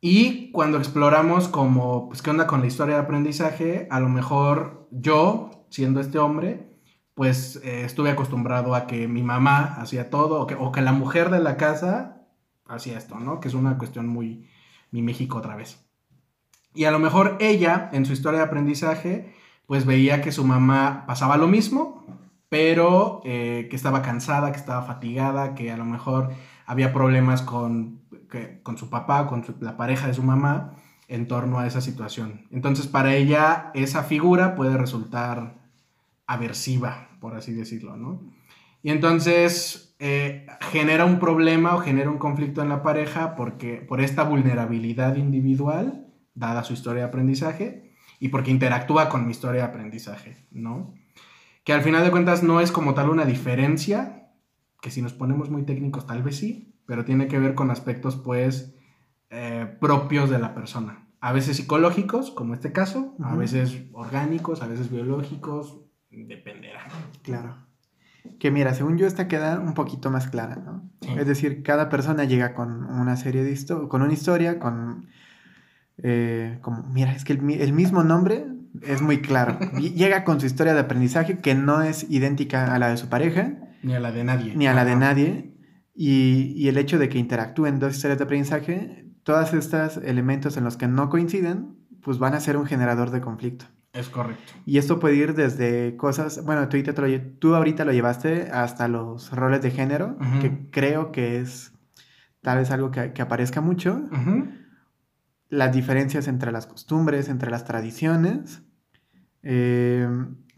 Y 0.00 0.50
cuando 0.52 0.78
exploramos 0.78 1.48
como, 1.48 2.08
pues, 2.08 2.22
¿qué 2.22 2.30
onda 2.30 2.46
con 2.46 2.62
la 2.62 2.66
historia 2.68 2.94
de 2.94 3.02
aprendizaje? 3.02 3.88
A 3.90 4.00
lo 4.00 4.08
mejor 4.08 4.88
yo, 4.90 5.66
siendo 5.68 6.00
este 6.00 6.18
hombre, 6.18 6.71
pues 7.14 7.60
eh, 7.64 7.84
estuve 7.84 8.10
acostumbrado 8.10 8.74
a 8.74 8.86
que 8.86 9.06
mi 9.08 9.22
mamá 9.22 9.76
hacía 9.78 10.10
todo, 10.10 10.40
o 10.40 10.46
que, 10.46 10.54
o 10.54 10.72
que 10.72 10.80
la 10.80 10.92
mujer 10.92 11.30
de 11.30 11.40
la 11.40 11.56
casa 11.56 12.22
hacía 12.66 12.96
esto, 12.98 13.18
¿no? 13.18 13.40
Que 13.40 13.48
es 13.48 13.54
una 13.54 13.76
cuestión 13.78 14.06
muy, 14.08 14.48
mi 14.90 15.02
México 15.02 15.38
otra 15.38 15.56
vez. 15.56 15.84
Y 16.74 16.84
a 16.84 16.90
lo 16.90 16.98
mejor 16.98 17.36
ella, 17.40 17.90
en 17.92 18.06
su 18.06 18.12
historia 18.14 18.40
de 18.40 18.46
aprendizaje, 18.46 19.34
pues 19.66 19.84
veía 19.84 20.22
que 20.22 20.32
su 20.32 20.44
mamá 20.44 21.04
pasaba 21.06 21.36
lo 21.36 21.46
mismo, 21.48 22.06
pero 22.48 23.20
eh, 23.24 23.66
que 23.70 23.76
estaba 23.76 24.02
cansada, 24.02 24.52
que 24.52 24.58
estaba 24.58 24.82
fatigada, 24.82 25.54
que 25.54 25.70
a 25.70 25.76
lo 25.76 25.84
mejor 25.84 26.30
había 26.66 26.92
problemas 26.92 27.42
con, 27.42 28.00
que- 28.30 28.60
con 28.62 28.78
su 28.78 28.88
papá, 28.88 29.26
con 29.26 29.44
su- 29.44 29.54
la 29.60 29.76
pareja 29.76 30.06
de 30.06 30.14
su 30.14 30.22
mamá, 30.22 30.74
en 31.08 31.28
torno 31.28 31.58
a 31.58 31.66
esa 31.66 31.82
situación. 31.82 32.46
Entonces, 32.50 32.86
para 32.86 33.14
ella, 33.14 33.70
esa 33.74 34.02
figura 34.02 34.54
puede 34.54 34.78
resultar 34.78 35.61
aversiva, 36.32 37.08
por 37.20 37.34
así 37.34 37.52
decirlo, 37.52 37.96
¿no? 37.96 38.22
Y 38.82 38.90
entonces 38.90 39.94
eh, 39.98 40.46
genera 40.60 41.04
un 41.04 41.18
problema 41.18 41.76
o 41.76 41.78
genera 41.78 42.10
un 42.10 42.18
conflicto 42.18 42.62
en 42.62 42.68
la 42.68 42.82
pareja 42.82 43.36
porque 43.36 43.76
por 43.76 44.00
esta 44.00 44.24
vulnerabilidad 44.24 45.16
individual, 45.16 46.06
dada 46.34 46.64
su 46.64 46.72
historia 46.72 47.02
de 47.02 47.08
aprendizaje, 47.08 47.92
y 48.18 48.28
porque 48.28 48.50
interactúa 48.50 49.08
con 49.08 49.26
mi 49.26 49.32
historia 49.32 49.62
de 49.62 49.68
aprendizaje, 49.68 50.46
¿no? 50.50 50.94
Que 51.64 51.72
al 51.72 51.82
final 51.82 52.02
de 52.02 52.10
cuentas 52.10 52.42
no 52.42 52.60
es 52.60 52.72
como 52.72 52.94
tal 52.94 53.10
una 53.10 53.24
diferencia, 53.24 54.30
que 54.80 54.90
si 54.90 55.02
nos 55.02 55.12
ponemos 55.12 55.50
muy 55.50 55.64
técnicos 55.64 56.06
tal 56.06 56.22
vez 56.22 56.36
sí, 56.36 56.74
pero 56.86 57.04
tiene 57.04 57.28
que 57.28 57.38
ver 57.38 57.54
con 57.54 57.70
aspectos 57.70 58.16
pues 58.16 58.74
eh, 59.30 59.76
propios 59.80 60.30
de 60.30 60.38
la 60.38 60.54
persona. 60.54 61.08
A 61.20 61.32
veces 61.32 61.56
psicológicos, 61.56 62.32
como 62.32 62.54
este 62.54 62.72
caso, 62.72 63.14
a 63.22 63.36
veces 63.36 63.84
orgánicos, 63.92 64.60
a 64.62 64.66
veces 64.66 64.90
biológicos, 64.90 65.82
dependerá. 66.12 66.86
Claro. 67.22 67.56
Que 68.38 68.50
mira, 68.52 68.72
según 68.74 68.98
yo, 68.98 69.06
esta 69.06 69.26
queda 69.28 69.58
un 69.58 69.74
poquito 69.74 70.10
más 70.10 70.28
clara, 70.28 70.56
¿no? 70.56 70.88
Sí. 71.00 71.08
Es 71.18 71.26
decir, 71.26 71.62
cada 71.62 71.88
persona 71.88 72.24
llega 72.24 72.54
con 72.54 72.84
una 72.84 73.16
serie 73.16 73.42
de 73.42 73.50
historias, 73.50 73.88
con 73.88 74.02
una 74.02 74.12
historia, 74.12 74.58
con... 74.60 75.06
eh, 75.98 76.58
como, 76.62 76.82
mira, 76.84 77.12
es 77.12 77.24
que 77.24 77.32
el, 77.32 77.42
mi- 77.42 77.54
el 77.54 77.72
mismo 77.72 78.04
nombre 78.04 78.46
es 78.82 79.02
muy 79.02 79.20
claro. 79.20 79.58
Llega 79.78 80.24
con 80.24 80.40
su 80.40 80.46
historia 80.46 80.72
de 80.74 80.80
aprendizaje 80.80 81.40
que 81.40 81.54
no 81.54 81.82
es 81.82 82.06
idéntica 82.10 82.74
a 82.74 82.78
la 82.78 82.88
de 82.90 82.96
su 82.96 83.08
pareja, 83.08 83.54
Ni 83.82 83.94
a 83.94 84.00
la 84.00 84.12
de 84.12 84.24
nadie. 84.24 84.54
ni 84.56 84.66
a 84.66 84.74
la 84.74 84.84
de 84.84 84.96
nadie. 84.96 85.54
Y, 85.94 86.54
y 86.56 86.68
el 86.68 86.78
hecho 86.78 86.98
de 86.98 87.08
que 87.08 87.18
interactúen 87.18 87.78
dos 87.78 87.94
historias 87.96 88.18
de 88.18 88.24
aprendizaje, 88.24 89.06
todos 89.24 89.52
estos 89.52 89.98
elementos 89.98 90.56
en 90.56 90.64
los 90.64 90.76
que 90.76 90.88
no 90.88 91.10
coinciden, 91.10 91.76
pues 92.02 92.18
van 92.18 92.34
a 92.34 92.40
ser 92.40 92.56
un 92.56 92.66
generador 92.66 93.10
de 93.10 93.20
conflicto. 93.20 93.66
Es 93.92 94.08
correcto. 94.08 94.52
Y 94.64 94.78
esto 94.78 94.98
puede 94.98 95.16
ir 95.16 95.34
desde 95.34 95.96
cosas, 95.96 96.42
bueno, 96.44 96.66
tú, 96.68 96.76
ahorita 96.78 96.92
lo 97.02 97.08
lle- 97.08 97.38
tú 97.38 97.54
ahorita 97.54 97.84
lo 97.84 97.92
llevaste 97.92 98.50
hasta 98.50 98.88
los 98.88 99.30
roles 99.32 99.60
de 99.60 99.70
género, 99.70 100.16
que 100.40 100.68
creo 100.70 101.12
que 101.12 101.38
es 101.40 101.72
tal 102.40 102.58
vez 102.58 102.70
algo 102.70 102.90
que, 102.90 103.12
que 103.12 103.20
aparezca 103.22 103.60
mucho, 103.60 104.08
las 105.50 105.72
diferencias 105.74 106.26
entre 106.28 106.52
las 106.52 106.66
costumbres, 106.66 107.28
entre 107.28 107.50
las 107.50 107.64
tradiciones, 107.64 108.62
eh, 109.42 110.08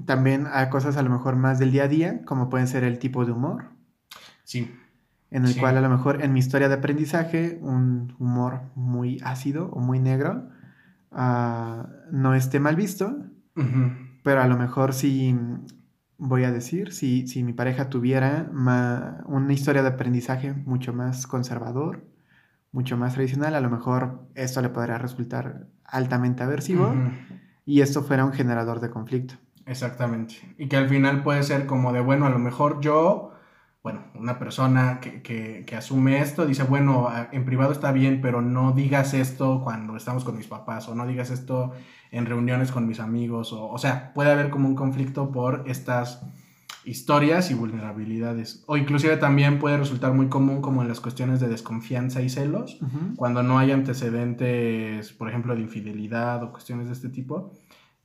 también 0.07 0.47
hay 0.53 0.69
cosas 0.69 0.97
a 0.97 1.03
lo 1.03 1.11
mejor 1.11 1.35
más 1.35 1.59
del 1.59 1.73
día 1.73 1.85
a 1.85 1.89
día, 1.89 2.25
como 2.25 2.49
pueden 2.49 2.69
ser 2.69 2.85
el 2.85 2.99
tipo 3.01 3.25
de 3.25 3.33
humor, 3.33 3.71
Sí. 4.45 4.73
en 5.33 5.45
el 5.45 5.55
Sí. 5.55 5.59
cual 5.61 5.77
a 5.77 5.81
lo 5.81 5.89
mejor 5.91 6.23
en 6.23 6.33
mi 6.33 6.39
historia 6.39 6.69
de 6.69 6.75
aprendizaje 6.75 7.59
un 7.63 8.15
humor 8.21 8.61
muy 8.77 9.21
ácido 9.25 9.71
o 9.73 9.81
muy 9.81 9.99
negro 9.99 10.49
ah, 11.15 11.89
no 12.11 12.35
esté 12.35 12.61
mal 12.61 12.77
visto. 12.77 13.17
Pero 14.25 14.41
a 14.43 14.47
lo 14.49 14.57
mejor 14.57 14.95
si, 14.95 15.37
voy 16.19 16.45
a 16.45 16.51
decir, 16.51 16.93
si, 16.93 17.27
si 17.29 17.45
mi 17.45 17.53
pareja 17.53 17.89
tuviera 17.89 18.49
ma- 18.53 19.23
una 19.27 19.53
historia 19.53 19.83
de 19.83 19.89
aprendizaje 19.89 20.53
mucho 20.55 20.93
más 20.93 21.27
conservador, 21.27 22.05
mucho 22.73 22.97
más 22.97 23.15
tradicional, 23.15 23.55
a 23.55 23.61
lo 23.61 23.71
mejor 23.71 24.27
esto 24.35 24.61
le 24.63 24.71
podría 24.71 24.99
resultar 24.99 25.69
altamente 25.85 26.43
aversivo 26.43 26.97
y 27.65 27.83
esto 27.83 28.03
fuera 28.03 28.25
un 28.25 28.33
generador 28.33 28.81
de 28.81 28.91
conflicto. 28.91 29.35
Exactamente. 29.67 30.35
Y 30.59 30.69
que 30.69 30.77
al 30.77 30.89
final 30.89 31.23
puede 31.23 31.43
ser 31.43 31.67
como 31.67 31.93
de, 31.93 32.01
bueno, 32.01 32.27
a 32.27 32.31
lo 32.31 32.39
mejor 32.39 32.81
yo 32.81 33.34
bueno, 33.85 34.03
una 34.15 34.39
persona 34.39 34.99
que, 34.99 35.21
que, 35.21 35.65
que, 35.67 35.77
asume 35.77 36.23
esto 36.23 36.47
dice, 36.47 36.63
bueno, 36.63 37.07
en 37.33 37.45
privado 37.45 37.71
está 37.71 37.93
bien, 37.93 38.23
pero 38.23 38.41
no 38.41 38.73
digas 38.73 39.13
esto 39.13 39.61
cuando 39.63 39.95
estamos 39.95 40.25
con 40.25 40.39
mis 40.39 40.47
papás 40.47 40.89
o 40.89 40.95
no 40.95 41.07
digas 41.07 41.31
esto 41.31 41.73
en 42.11 42.25
reuniones 42.25 42.73
con 42.73 42.89
mis 42.89 42.99
amigos. 42.99 43.53
O, 43.53 43.69
o 43.69 43.77
sea, 43.77 44.15
puede 44.15 44.33
haber 44.33 44.49
como 44.49 44.69
un 44.69 44.75
conflicto 44.75 45.31
por 45.31 45.65
estas 45.67 46.23
historias 46.87 47.51
y 47.51 47.55
vulnerabilidades. 47.55 48.65
O 48.67 48.79
inclusive 48.79 49.19
también 49.19 49.59
puede 49.59 49.77
resultar 49.77 50.15
muy 50.15 50.29
común 50.29 50.63
como 50.63 50.81
en 50.81 50.89
las 50.89 51.01
cuestiones 51.01 51.41
de 51.41 51.49
desconfianza 51.49 52.23
y 52.23 52.31
celos, 52.31 52.79
cuando 53.17 53.43
no 53.43 53.59
hay 53.59 53.71
antecedentes, 53.71 55.13
por 55.13 55.29
ejemplo, 55.29 55.55
de 55.55 55.61
infidelidad 55.61 56.43
o 56.43 56.53
cuestiones 56.53 56.87
de 56.87 56.95
este 56.95 57.11
tipo 57.11 57.53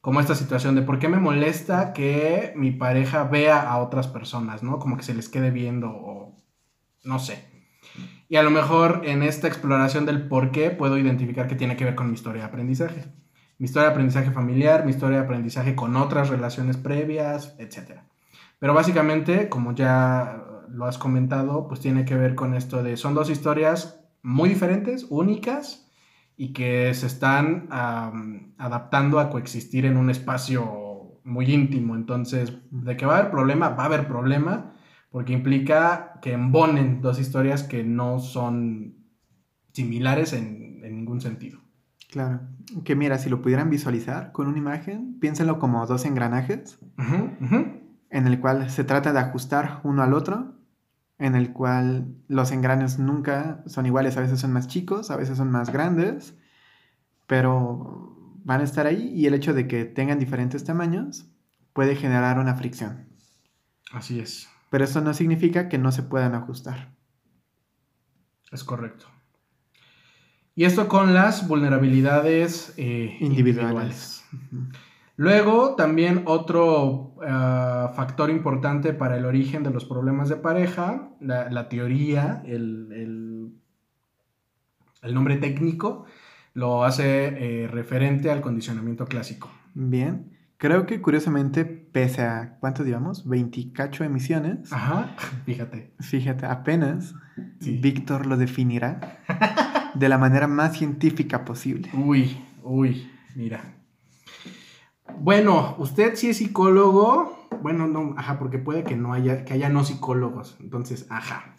como 0.10 0.22
esta 0.22 0.34
situación 0.34 0.74
de 0.74 0.82
por 0.82 0.98
qué 0.98 1.08
me 1.08 1.20
molesta 1.20 1.94
que 1.94 2.52
mi 2.56 2.72
pareja 2.72 3.26
vea 3.26 3.62
a 3.62 3.78
otras 3.78 4.08
personas, 4.08 4.64
¿no? 4.64 4.80
Como 4.80 4.98
que 4.98 5.04
se 5.04 5.14
les 5.14 5.30
quede 5.30 5.52
viendo 5.52 5.92
o 5.92 6.36
no 7.04 7.20
sé. 7.20 7.46
Y 8.28 8.38
a 8.38 8.42
lo 8.42 8.50
mejor 8.50 9.04
en 9.04 9.22
esta 9.22 9.48
exploración 9.48 10.08
del 10.08 10.28
por 10.28 10.50
qué 10.50 10.72
puedo 10.72 10.98
identificar 10.98 11.48
que 11.48 11.54
tiene 11.54 11.78
que 11.78 11.86
ver 11.86 11.94
con 11.94 12.08
mi 12.08 12.16
historia 12.16 12.42
de 12.42 12.48
aprendizaje. 12.48 13.06
Mi 13.60 13.66
historia 13.66 13.90
de 13.90 13.92
aprendizaje 13.92 14.32
familiar, 14.32 14.84
mi 14.84 14.90
historia 14.90 15.20
de 15.20 15.26
aprendizaje 15.26 15.76
con 15.76 15.96
otras 15.96 16.30
relaciones 16.30 16.78
previas, 16.78 17.54
etc. 17.60 18.00
Pero 18.58 18.74
básicamente, 18.74 19.48
como 19.48 19.76
ya 19.76 20.44
lo 20.70 20.86
has 20.86 20.98
comentado, 20.98 21.68
pues 21.68 21.82
tiene 21.82 22.04
que 22.06 22.16
ver 22.16 22.34
con 22.34 22.56
esto 22.56 22.82
de 22.82 22.98
son 22.98 23.14
dos 23.14 23.30
historias 23.30 24.04
muy 24.24 24.50
diferentes, 24.50 25.06
únicas, 25.12 25.89
y 26.42 26.54
que 26.54 26.94
se 26.94 27.06
están 27.06 27.68
adaptando 27.70 29.20
a 29.20 29.30
coexistir 29.30 29.86
en 29.86 29.98
un 29.98 30.10
espacio 30.10 31.20
muy 31.26 31.54
íntimo. 31.54 31.98
Entonces, 31.98 32.54
de 32.72 32.96
que 32.96 33.06
va 33.06 33.18
a 33.18 33.20
haber 33.20 33.30
problema, 33.30 33.68
va 33.68 33.84
a 33.84 33.88
haber 33.88 34.08
problema, 34.08 34.72
porque 35.12 35.34
implica 35.34 36.14
que 36.22 36.32
embonen 36.32 37.02
dos 37.02 37.20
historias 37.20 37.64
que 37.64 37.84
no 37.84 38.20
son 38.20 38.96
similares 39.74 40.32
en, 40.32 40.80
ningún 40.80 41.20
sentido. 41.20 41.60
Claro, 42.10 42.40
que 42.86 42.96
mira, 42.96 43.18
si 43.18 43.30
lo 43.30 43.42
pudieran 43.42 43.70
visualizar 43.70 44.32
con 44.32 44.48
una 44.48 44.60
imagen, 44.60 45.20
piénsenlo 45.20 45.60
como 45.60 45.86
dos 45.88 46.06
engranajes, 46.06 46.80
en 46.98 48.28
el 48.28 48.40
cual 48.40 48.70
se 48.70 48.86
trata 48.86 49.12
de 49.12 49.20
ajustar 49.20 49.82
uno 49.84 50.04
al 50.04 50.14
otro 50.14 50.59
en 51.20 51.36
el 51.36 51.52
cual 51.52 52.16
los 52.28 52.52
engranes 52.52 52.98
nunca 52.98 53.62
son 53.68 53.86
iguales, 53.86 54.18
a 54.18 54.22
veces 54.22 54.40
son 54.40 54.54
más 54.54 54.68
chicos, 54.68 55.12
a 55.12 55.18
veces 55.18 55.38
son 55.38 55.52
más 55.52 55.72
grandes, 55.72 56.34
pero 57.28 58.16
van 58.44 58.62
a 58.62 58.64
estar 58.64 58.88
ahí 58.88 59.12
y 59.14 59.28
el 59.28 59.34
hecho 59.34 59.54
de 59.54 59.68
que 59.68 59.86
tengan 59.86 60.18
diferentes 60.18 60.64
tamaños 60.64 61.28
puede 61.74 61.96
generar 61.96 62.40
una 62.40 62.56
fricción. 62.56 63.10
Así 63.92 64.20
es. 64.20 64.50
Pero 64.70 64.86
eso 64.86 65.02
no 65.02 65.14
significa 65.14 65.68
que 65.68 65.78
no 65.78 65.92
se 65.92 66.04
puedan 66.04 66.36
ajustar. 66.36 66.96
Es 68.52 68.64
correcto. 68.64 69.06
Y 70.56 70.66
esto 70.66 70.88
con 70.88 71.14
las 71.14 71.48
vulnerabilidades 71.48 72.74
eh, 72.78 73.18
individuales. 73.20 74.24
Luego, 75.20 75.76
también 75.76 76.24
otro 76.28 77.14
ah, 77.28 77.92
factor 77.94 78.30
importante 78.30 78.94
para 78.94 79.18
el 79.18 79.26
origen 79.26 79.64
de 79.64 79.70
los 79.70 79.84
problemas 79.84 80.30
de 80.30 80.38
pareja, 80.38 81.10
la, 81.20 81.68
teoría, 81.68 82.42
el, 82.46 83.52
el, 85.04 85.14
nombre 85.14 85.36
técnico, 85.36 86.06
lo 86.54 86.86
hace 86.86 87.64
eh, 87.64 87.68
referente 87.68 88.32
al 88.32 88.40
condicionamiento 88.40 89.08
clásico. 89.08 89.52
Bien. 89.74 90.38
Creo 90.56 90.86
que 90.86 91.02
curiosamente, 91.02 91.66
pese 91.66 92.22
a, 92.22 92.56
¿cuánto 92.62 92.86
digamos? 92.86 93.28
28 93.28 94.06
emisiones. 94.06 94.72
Ajá, 94.72 95.18
fíjate. 95.46 95.92
Fíjate, 96.00 96.46
apenas 96.46 97.14
Víctor 97.60 98.26
lo 98.26 98.38
definirá 98.38 99.20
de 99.96 100.08
la 100.08 100.18
manera 100.18 100.48
más 100.48 100.78
científica 100.78 101.44
posible. 101.44 101.90
Uy, 101.94 102.42
uy, 102.64 103.12
mira. 103.36 103.79
Bueno, 105.22 105.76
usted 105.80 106.16
sí 106.16 106.30
es 106.30 106.38
psicólogo. 106.38 107.48
Bueno, 107.62 107.88
no, 107.88 108.16
ajá, 108.18 108.40
porque 108.40 108.58
puede 108.58 108.84
que 108.84 108.96
no 108.96 109.14
haya, 109.14 109.44
que 109.44 109.54
haya 109.54 109.70
no 109.70 109.84
psicólogos. 109.84 110.56
Entonces, 110.60 111.06
ajá. 111.10 111.56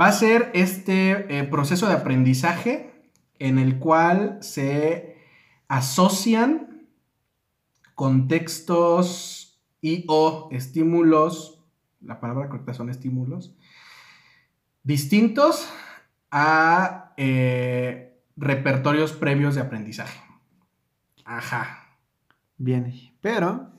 Va 0.00 0.06
a 0.06 0.12
ser 0.12 0.50
este 0.54 1.38
eh, 1.38 1.44
proceso 1.44 1.88
de 1.88 1.94
aprendizaje 1.94 2.92
en 3.40 3.58
el 3.58 3.78
cual 3.78 4.38
se 4.40 5.16
asocian 5.66 6.86
contextos 7.96 9.60
y 9.80 10.04
o 10.06 10.48
estímulos, 10.52 11.60
la 12.00 12.20
palabra 12.20 12.48
correcta 12.48 12.74
son 12.74 12.90
estímulos, 12.90 13.56
distintos 14.84 15.68
a 16.30 17.12
eh, 17.16 18.20
repertorios 18.36 19.12
previos 19.12 19.56
de 19.56 19.62
aprendizaje. 19.62 20.20
Ajá. 21.24 21.77
Bien, 22.58 22.92
pero... 23.20 23.70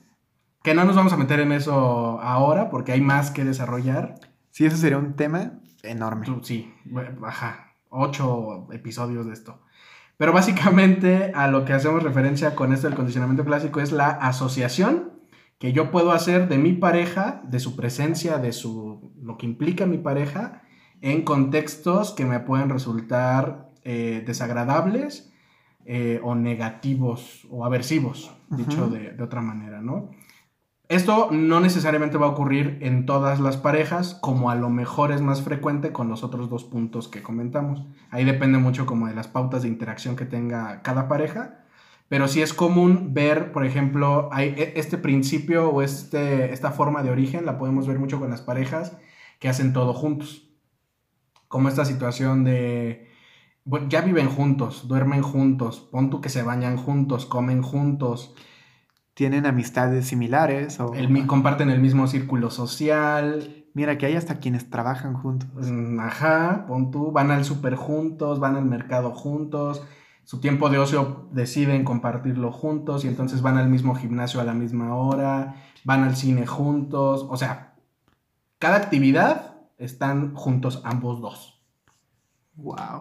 Que 0.62 0.74
no 0.74 0.84
nos 0.84 0.94
vamos 0.94 1.12
a 1.14 1.16
meter 1.16 1.40
en 1.40 1.52
eso 1.52 2.20
ahora 2.20 2.68
porque 2.68 2.92
hay 2.92 3.00
más 3.00 3.30
que 3.30 3.44
desarrollar. 3.44 4.16
Sí, 4.50 4.66
eso 4.66 4.76
sería 4.76 4.98
un 4.98 5.14
tema 5.14 5.52
enorme. 5.82 6.26
Sí, 6.42 6.70
ajá, 7.24 7.76
ocho 7.88 8.68
episodios 8.70 9.26
de 9.26 9.32
esto. 9.32 9.62
Pero 10.18 10.34
básicamente 10.34 11.32
a 11.34 11.48
lo 11.48 11.64
que 11.64 11.72
hacemos 11.72 12.02
referencia 12.02 12.54
con 12.54 12.74
esto 12.74 12.88
del 12.88 12.96
condicionamiento 12.96 13.44
clásico 13.46 13.80
es 13.80 13.90
la 13.90 14.08
asociación 14.08 15.12
que 15.58 15.72
yo 15.72 15.90
puedo 15.90 16.12
hacer 16.12 16.48
de 16.48 16.58
mi 16.58 16.74
pareja, 16.74 17.40
de 17.44 17.58
su 17.58 17.74
presencia, 17.74 18.36
de 18.36 18.52
su, 18.52 19.12
lo 19.22 19.38
que 19.38 19.46
implica 19.46 19.86
mi 19.86 19.98
pareja, 19.98 20.62
en 21.00 21.22
contextos 21.22 22.12
que 22.12 22.26
me 22.26 22.40
pueden 22.40 22.68
resultar 22.68 23.70
eh, 23.82 24.22
desagradables 24.26 25.32
eh, 25.86 26.20
o 26.22 26.34
negativos 26.34 27.46
o 27.50 27.64
aversivos, 27.64 28.34
dicho 28.50 28.88
de, 28.88 29.20
otra 29.22 29.40
manera, 29.40 29.80
¿no? 29.80 30.10
Esto 30.90 31.28
no 31.30 31.60
necesariamente 31.60 32.18
va 32.18 32.26
a 32.26 32.30
ocurrir 32.30 32.78
en 32.80 33.06
todas 33.06 33.38
las 33.38 33.56
parejas, 33.56 34.14
como 34.20 34.50
a 34.50 34.56
lo 34.56 34.70
mejor 34.70 35.12
es 35.12 35.20
más 35.20 35.40
frecuente 35.40 35.92
con 35.92 36.08
los 36.08 36.24
otros 36.24 36.50
dos 36.50 36.64
puntos 36.64 37.06
que 37.06 37.22
comentamos. 37.22 37.84
Ahí 38.10 38.24
depende 38.24 38.58
mucho 38.58 38.86
como 38.86 39.06
de 39.06 39.14
las 39.14 39.28
pautas 39.28 39.62
de 39.62 39.68
interacción 39.68 40.16
que 40.16 40.24
tenga 40.24 40.82
cada 40.82 41.06
pareja, 41.06 41.64
pero 42.08 42.26
sí 42.26 42.42
es 42.42 42.52
común 42.52 43.14
ver, 43.14 43.52
por 43.52 43.64
ejemplo, 43.64 44.30
hay 44.32 44.48
e, 44.56 44.72
este 44.74 44.98
principio 44.98 45.70
o 45.70 45.80
este, 45.80 46.52
esta 46.52 46.72
forma 46.72 47.04
de 47.04 47.10
origen 47.10 47.46
la 47.46 47.56
podemos 47.56 47.86
ver 47.86 48.00
mucho 48.00 48.18
con 48.18 48.30
las 48.30 48.40
parejas 48.40 48.96
que 49.38 49.48
hacen 49.48 49.72
todo 49.72 49.94
juntos. 49.94 50.50
Como 51.46 51.68
esta 51.68 51.84
situación 51.84 52.42
de 52.42 53.09
ya 53.88 54.00
viven 54.00 54.28
juntos, 54.28 54.88
duermen 54.88 55.22
juntos, 55.22 55.80
pon 55.90 56.10
tú 56.10 56.20
que 56.20 56.28
se 56.28 56.42
bañan 56.42 56.76
juntos, 56.76 57.26
comen 57.26 57.62
juntos. 57.62 58.34
Tienen 59.14 59.46
amistades 59.46 60.06
similares 60.06 60.80
o... 60.80 60.94
El, 60.94 61.26
comparten 61.26 61.70
el 61.70 61.80
mismo 61.80 62.06
círculo 62.06 62.50
social. 62.50 63.66
Mira 63.74 63.98
que 63.98 64.06
hay 64.06 64.16
hasta 64.16 64.38
quienes 64.38 64.70
trabajan 64.70 65.14
juntos. 65.14 65.70
Mm, 65.70 66.00
ajá, 66.00 66.64
pon 66.66 66.90
tú, 66.90 67.12
van 67.12 67.30
al 67.30 67.44
súper 67.44 67.74
juntos, 67.74 68.40
van 68.40 68.56
al 68.56 68.64
mercado 68.64 69.12
juntos, 69.12 69.82
su 70.30 70.40
tiempo 70.40 70.70
de 70.70 70.78
ocio 70.78 71.28
deciden 71.32 71.82
compartirlo 71.84 72.52
juntos 72.52 73.04
y 73.04 73.08
entonces 73.08 73.42
van 73.42 73.58
al 73.58 73.68
mismo 73.68 73.96
gimnasio 73.96 74.40
a 74.40 74.44
la 74.44 74.54
misma 74.54 74.94
hora, 74.94 75.56
van 75.82 76.04
al 76.04 76.14
cine 76.14 76.46
juntos, 76.46 77.26
o 77.28 77.36
sea, 77.36 77.74
cada 78.60 78.76
actividad 78.76 79.56
están 79.76 80.34
juntos 80.34 80.82
ambos 80.84 81.20
dos. 81.20 81.49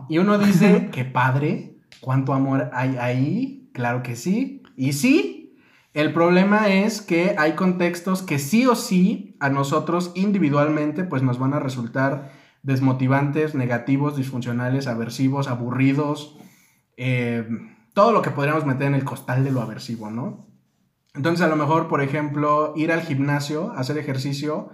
Y 0.10 0.18
uno 0.18 0.38
dice, 0.38 0.90
qué 0.92 1.06
padre, 1.06 1.78
cuánto 2.02 2.34
amor 2.34 2.70
hay 2.74 2.98
ahí, 2.98 3.70
claro 3.74 4.04
que 4.04 4.16
sí. 4.16 4.64
Y 4.76 4.94
sí, 4.94 5.58
el 5.94 6.14
problema 6.14 6.70
es 6.70 7.02
que 7.02 7.36
hay 7.38 7.54
contextos 7.54 8.22
que 8.22 8.40
sí 8.40 8.66
o 8.66 8.76
sí 8.76 9.36
a 9.40 9.50
nosotros 9.50 10.12
individualmente 10.16 11.04
pues 11.04 11.24
nos 11.24 11.40
van 11.40 11.54
a 11.54 11.60
resultar 11.60 12.32
desmotivantes, 12.62 13.56
negativos, 13.56 14.16
disfuncionales, 14.16 14.88
aversivos, 14.88 15.48
aburridos, 15.48 16.38
eh, 16.98 17.48
todo 17.94 18.12
lo 18.12 18.22
que 18.22 18.32
podríamos 18.32 18.66
meter 18.66 18.88
en 18.88 18.96
el 18.96 19.04
costal 19.04 19.44
de 19.44 19.52
lo 19.52 19.62
aversivo, 19.62 20.10
¿no? 20.10 20.48
Entonces 21.16 21.46
a 21.46 21.50
lo 21.50 21.56
mejor, 21.56 21.88
por 21.88 22.02
ejemplo, 22.02 22.74
ir 22.76 22.92
al 22.92 23.02
gimnasio, 23.02 23.72
hacer 23.76 23.98
ejercicio, 23.98 24.70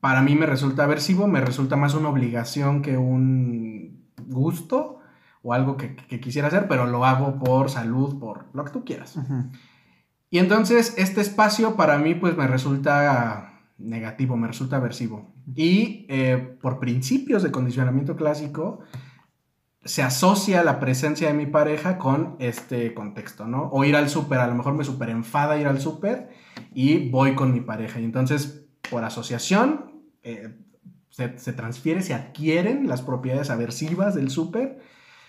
para 0.00 0.22
mí 0.22 0.34
me 0.34 0.46
resulta 0.46 0.84
aversivo, 0.84 1.26
me 1.26 1.40
resulta 1.40 1.76
más 1.76 1.94
una 1.94 2.08
obligación 2.08 2.82
que 2.82 2.96
un 2.96 3.79
gusto 4.30 4.98
o 5.42 5.52
algo 5.54 5.76
que, 5.76 5.96
quisiera 6.20 6.48
hacer, 6.48 6.68
pero 6.68 6.86
lo 6.86 7.04
hago 7.04 7.38
por 7.38 7.70
salud, 7.70 8.18
por 8.18 8.46
lo 8.52 8.64
que 8.64 8.72
tú 8.72 8.84
quieras. 8.84 9.18
Y 10.30 10.38
entonces 10.38 10.94
este 10.96 11.20
espacio 11.20 11.76
para 11.76 11.98
mí 11.98 12.14
pues 12.14 12.36
me 12.36 12.46
resulta 12.46 13.60
negativo, 13.78 14.36
me 14.36 14.46
resulta 14.46 14.76
aversivo. 14.76 15.32
Y 15.54 16.06
eh, 16.08 16.58
por 16.60 16.78
principios 16.78 17.42
de 17.42 17.50
condicionamiento 17.50 18.16
clásico 18.16 18.80
se 19.84 20.02
asocia 20.02 20.62
la 20.62 20.78
presencia 20.78 21.28
de 21.28 21.34
mi 21.34 21.46
pareja 21.46 21.96
con 21.96 22.36
este 22.38 22.92
contexto, 22.92 23.46
¿no? 23.46 23.70
O 23.72 23.82
ir 23.84 23.96
al 23.96 24.10
súper, 24.10 24.38
a 24.38 24.46
lo 24.46 24.54
mejor 24.54 24.74
me 24.74 24.84
súper 24.84 25.08
enfada 25.08 25.58
ir 25.58 25.66
al 25.66 25.80
súper 25.80 26.28
y 26.74 27.08
voy 27.08 27.34
con 27.34 27.52
mi 27.52 27.60
pareja. 27.60 27.98
Y 27.98 28.04
entonces, 28.04 28.66
por 28.90 29.04
asociación, 29.04 30.02
eh, 30.22 30.54
se, 31.10 31.38
se 31.38 31.52
transfiere, 31.52 32.02
se 32.02 32.14
adquieren 32.14 32.88
las 32.88 33.02
propiedades 33.02 33.50
aversivas 33.50 34.14
del 34.14 34.30
súper 34.30 34.80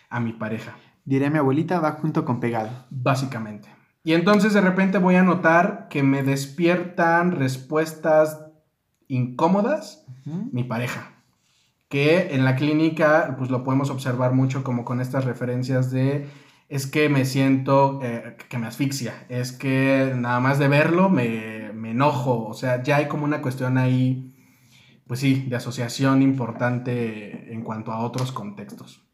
a 0.10 0.20
mi 0.20 0.34
pareja. 0.34 0.76
Diría 1.06 1.30
mi 1.30 1.39
abuelita, 1.39 1.80
va 1.80 1.94
junto 1.94 2.26
con 2.26 2.39
pegado. 2.39 2.70
Básicamente. 2.89 3.70
Y 4.04 4.13
entonces 4.13 4.54
de 4.54 4.62
repente 4.62 4.98
voy 4.98 5.15
a 5.15 5.24
notar 5.24 5.88
que 5.89 6.04
me 6.04 6.24
despiertan 6.24 7.32
respuestas 7.34 8.46
incómodas 9.08 10.06
mi 10.26 10.63
pareja. 10.63 11.13
Que 11.89 12.34
en 12.34 12.46
la 12.46 12.56
clínica, 12.56 13.36
pues 13.38 13.50
lo 13.50 13.63
podemos 13.63 13.89
observar 13.89 14.34
mucho 14.34 14.63
como 14.63 14.86
con 14.86 15.02
estas 15.02 15.26
referencias 15.26 15.91
de 15.91 16.28
es 16.70 16.88
que 16.88 17.10
me 17.10 17.26
siento 17.26 18.00
eh, 18.02 18.38
que 18.48 18.58
me 18.58 18.65
asfixia, 18.65 19.26
es 19.28 19.52
que 19.52 20.13
nada 20.15 20.39
más 20.39 20.58
de 20.58 20.70
verlo 20.70 21.10
me, 21.10 21.74
me, 21.74 21.91
enojo, 21.91 22.48
o 22.48 22.54
sea, 22.54 22.82
ya 22.82 22.96
hay 22.96 23.10
como 23.10 23.26
una 23.26 23.41
cuestión 23.41 23.78
ahí, 23.78 24.31
pues 25.12 25.19
sí, 25.19 25.45
de 25.50 25.58
asociación 25.58 26.21
importante 26.21 27.52
en 27.54 27.63
cuanto 27.63 27.91
a 27.91 28.00
otros 28.00 28.32
contextos. 28.32 29.06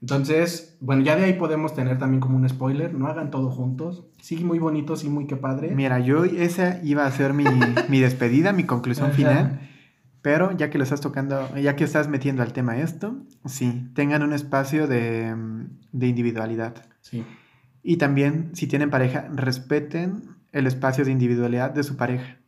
Entonces, 0.00 0.78
bueno, 0.80 1.02
ya 1.02 1.14
de 1.14 1.24
ahí 1.24 1.34
podemos 1.34 1.74
tener 1.74 1.98
también 1.98 2.20
como 2.22 2.38
un 2.38 2.48
spoiler, 2.48 2.94
no 2.94 3.06
hagan 3.06 3.30
todo 3.30 3.50
juntos, 3.50 4.06
sí, 4.18 4.42
muy 4.44 4.58
bonito, 4.58 4.96
sí, 4.96 5.10
muy 5.10 5.26
que 5.26 5.36
padre. 5.36 5.74
Mira, 5.74 5.98
yo 5.98 6.24
esa 6.24 6.82
iba 6.82 7.04
a 7.04 7.10
ser 7.10 7.34
mi, 7.34 7.44
mi 7.90 8.00
despedida, 8.00 8.54
mi 8.54 8.64
conclusión 8.64 9.12
final. 9.12 9.60
Pero 10.22 10.56
ya 10.56 10.70
que 10.70 10.78
lo 10.78 10.84
estás 10.84 11.02
tocando, 11.02 11.54
ya 11.58 11.76
que 11.76 11.84
estás 11.84 12.08
metiendo 12.08 12.40
al 12.42 12.54
tema 12.54 12.78
esto, 12.78 13.18
sí, 13.44 13.90
tengan 13.94 14.22
un 14.22 14.32
espacio 14.32 14.86
de, 14.86 15.36
de 15.92 16.06
individualidad. 16.06 16.86
Sí. 17.02 17.26
Y 17.82 17.98
también, 17.98 18.52
si 18.54 18.68
tienen 18.68 18.88
pareja, 18.88 19.28
respeten 19.34 20.30
el 20.50 20.66
espacio 20.66 21.04
de 21.04 21.10
individualidad 21.10 21.72
de 21.72 21.82
su 21.82 21.98
pareja. 21.98 22.38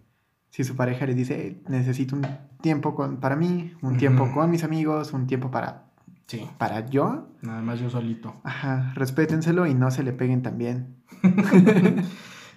Si 0.55 0.63
su 0.63 0.77
pareja 0.77 1.05
le 1.05 1.17
dice, 1.17 1.61
necesito 1.67 2.15
un 2.15 2.25
tiempo 2.61 2.95
con, 2.95 3.17
para 3.17 3.35
mí, 3.35 3.73
un 3.83 3.97
tiempo 3.97 4.31
con 4.33 4.53
mis 4.53 4.63
amigos, 4.63 5.13
un 5.13 5.27
tiempo 5.27 5.51
para, 5.51 5.87
sí. 6.29 6.49
para 6.59 6.89
yo. 6.89 7.27
Nada 7.43 7.61
más 7.61 7.81
yo 7.81 7.91
solito. 7.91 8.37
Ajá, 8.45 8.93
respétenselo 8.95 9.67
y 9.67 9.75
no 9.75 9.91
se 9.91 10.05
le 10.05 10.13
peguen 10.13 10.43
también. 10.43 10.95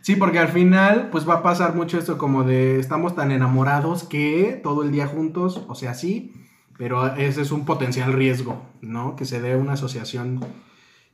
Sí, 0.01 0.15
porque 0.15 0.39
al 0.39 0.47
final, 0.47 1.10
pues 1.12 1.27
va 1.27 1.33
a 1.33 1.43
pasar 1.43 1.75
mucho 1.75 1.97
esto 1.97 2.17
como 2.17 2.45
de 2.45 2.79
estamos 2.79 3.13
tan 3.13 3.29
enamorados 3.29 4.05
que 4.05 4.57
todo 4.63 4.83
el 4.83 4.91
día 4.91 5.05
juntos, 5.05 5.65
o 5.67 5.75
sea, 5.75 5.95
sí, 5.95 6.31
pero 6.77 7.13
ese 7.15 7.41
es 7.41 7.51
un 7.51 7.65
potencial 7.65 8.13
riesgo, 8.13 8.62
¿no? 8.79 9.17
Que 9.17 9.25
se 9.25 9.41
dé 9.41 9.57
una 9.57 9.73
asociación 9.73 10.39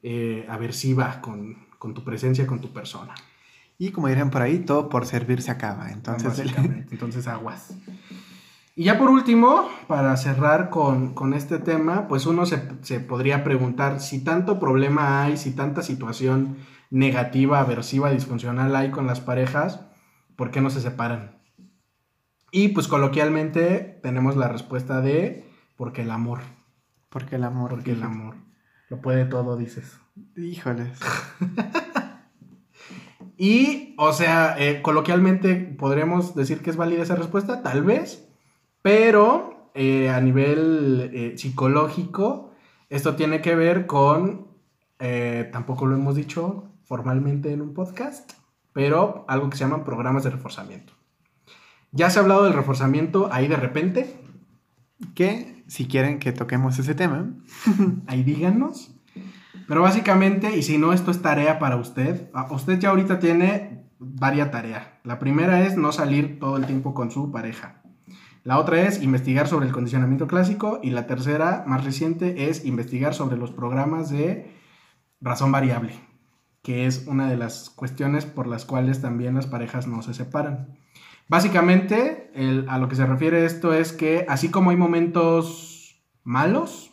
eh, 0.04 0.46
aversiva 0.48 1.22
con, 1.22 1.66
con, 1.80 1.96
tu 1.96 2.04
presencia, 2.04 2.46
con 2.46 2.60
tu 2.60 2.72
persona. 2.72 3.16
Y 3.78 3.92
como 3.92 4.08
dirían 4.08 4.30
por 4.30 4.42
ahí, 4.42 4.60
todo 4.60 4.90
por 4.90 5.06
servir 5.06 5.42
se 5.42 5.52
acaba, 5.52 5.92
entonces... 5.92 6.54
entonces 6.92 7.28
aguas. 7.28 7.74
Y 8.76 8.86
ya 8.86 8.98
por 8.98 9.10
último, 9.10 9.70
para 9.88 10.16
cerrar 10.18 10.70
con, 10.70 11.14
con 11.14 11.34
este 11.34 11.60
tema, 11.60 12.08
pues 12.08 12.26
uno 12.26 12.46
se, 12.46 12.62
se 12.82 13.00
podría 13.00 13.44
preguntar 13.44 14.00
si 14.00 14.24
tanto 14.24 14.60
problema 14.60 15.24
hay, 15.24 15.38
si 15.38 15.52
tanta 15.52 15.84
situación 15.84 16.58
negativa, 16.90 17.60
aversiva, 17.60 18.10
disfuncional 18.10 18.76
hay 18.76 18.90
con 18.90 19.06
las 19.06 19.22
parejas, 19.22 19.82
¿por 20.36 20.52
qué 20.52 20.62
no 20.62 20.70
se 20.70 20.82
separan? 20.82 21.38
Y 22.52 22.70
pues 22.70 22.88
coloquialmente 22.88 24.00
tenemos 24.04 24.36
la 24.38 24.48
respuesta 24.48 25.02
de 25.02 25.44
porque 25.76 26.04
el 26.04 26.12
amor. 26.12 26.40
Porque 27.10 27.36
el 27.36 27.44
amor. 27.44 27.72
Porque 27.72 27.92
el 27.94 28.04
amor. 28.04 28.36
Lo 28.90 29.02
puede 29.02 29.26
todo, 29.26 29.58
dices. 29.58 30.00
Híjoles. 30.36 31.00
y, 33.38 33.96
o 33.98 34.14
sea, 34.14 34.56
eh, 34.58 34.82
coloquialmente 34.82 35.56
podremos 35.56 36.36
decir 36.36 36.62
que 36.62 36.70
es 36.70 36.76
válida 36.76 37.04
esa 37.04 37.16
respuesta, 37.16 37.62
tal 37.64 37.84
vez, 37.84 38.28
pero 38.82 39.70
eh, 39.74 40.10
a 40.10 40.22
nivel 40.22 41.12
eh, 41.14 41.38
psicológico, 41.38 42.52
esto 42.90 43.16
tiene 43.16 43.42
que 43.42 43.56
ver 43.56 43.86
con, 43.86 44.48
tampoco 45.52 45.86
lo 45.86 45.96
hemos 45.96 46.16
dicho, 46.16 46.72
formalmente 46.86 47.52
en 47.52 47.62
un 47.62 47.74
podcast, 47.74 48.34
pero 48.72 49.26
algo 49.28 49.50
que 49.50 49.58
se 49.58 49.64
llaman 49.64 49.84
programas 49.84 50.24
de 50.24 50.30
reforzamiento. 50.30 50.94
Ya 51.92 52.10
se 52.10 52.20
ha 52.20 52.22
hablado 52.24 52.44
del 52.44 52.54
reforzamiento 52.54 53.30
ahí 53.32 53.48
de 53.48 53.56
repente. 53.56 54.20
Que 55.16 55.64
si 55.68 55.88
quieren 55.88 56.20
que 56.20 56.32
toquemos 56.32 56.80
ese 56.80 56.96
tema, 56.96 57.34
ahí 58.08 58.24
díganos. 58.24 58.93
Pero 59.68 59.82
básicamente, 59.82 60.56
y 60.58 60.64
si 60.64 60.78
no, 60.78 60.94
esto 60.94 61.12
es 61.12 61.22
tarea 61.22 61.60
para 61.60 61.78
usted. 61.78 62.30
Usted 62.50 62.80
ya 62.80 62.90
ahorita 62.90 63.20
tiene 63.20 63.86
varias 64.00 64.52
tareas. 64.52 64.88
La 65.04 65.20
primera 65.20 65.62
es 65.66 65.78
no 65.78 65.92
salir 65.92 66.40
todo 66.40 66.58
el 66.58 66.66
tiempo 66.66 66.94
con 66.94 67.12
su 67.12 67.32
pareja. 67.32 67.82
La 68.44 68.60
otra 68.60 68.82
es 68.82 69.02
investigar 69.02 69.48
sobre 69.48 69.68
el 69.68 69.72
condicionamiento 69.72 70.28
clásico. 70.28 70.80
Y 70.84 70.90
la 70.90 71.08
tercera, 71.08 71.64
más 71.68 71.84
reciente, 71.86 72.50
es 72.50 72.66
investigar 72.66 73.14
sobre 73.14 73.38
los 73.38 73.52
programas 73.52 74.10
de 74.10 74.52
razón 75.22 75.52
variable 75.52 75.94
que 76.64 76.86
es 76.86 77.06
una 77.08 77.30
de 77.30 77.38
las 77.38 77.70
cuestiones 77.70 78.26
por 78.26 78.48
las 78.48 78.66
cuales 78.66 79.02
también 79.02 79.36
las 79.36 79.48
parejas 79.48 79.86
no 79.86 80.02
se 80.02 80.14
separan. 80.14 80.80
Básicamente, 81.28 82.32
a 82.68 82.78
lo 82.80 82.88
que 82.88 82.96
se 82.96 83.06
refiere 83.06 83.46
esto 83.46 83.74
es 83.74 83.92
que 83.92 84.26
así 84.30 84.50
como 84.50 84.72
hay 84.72 84.78
momentos 84.78 86.02
malos, 86.24 86.92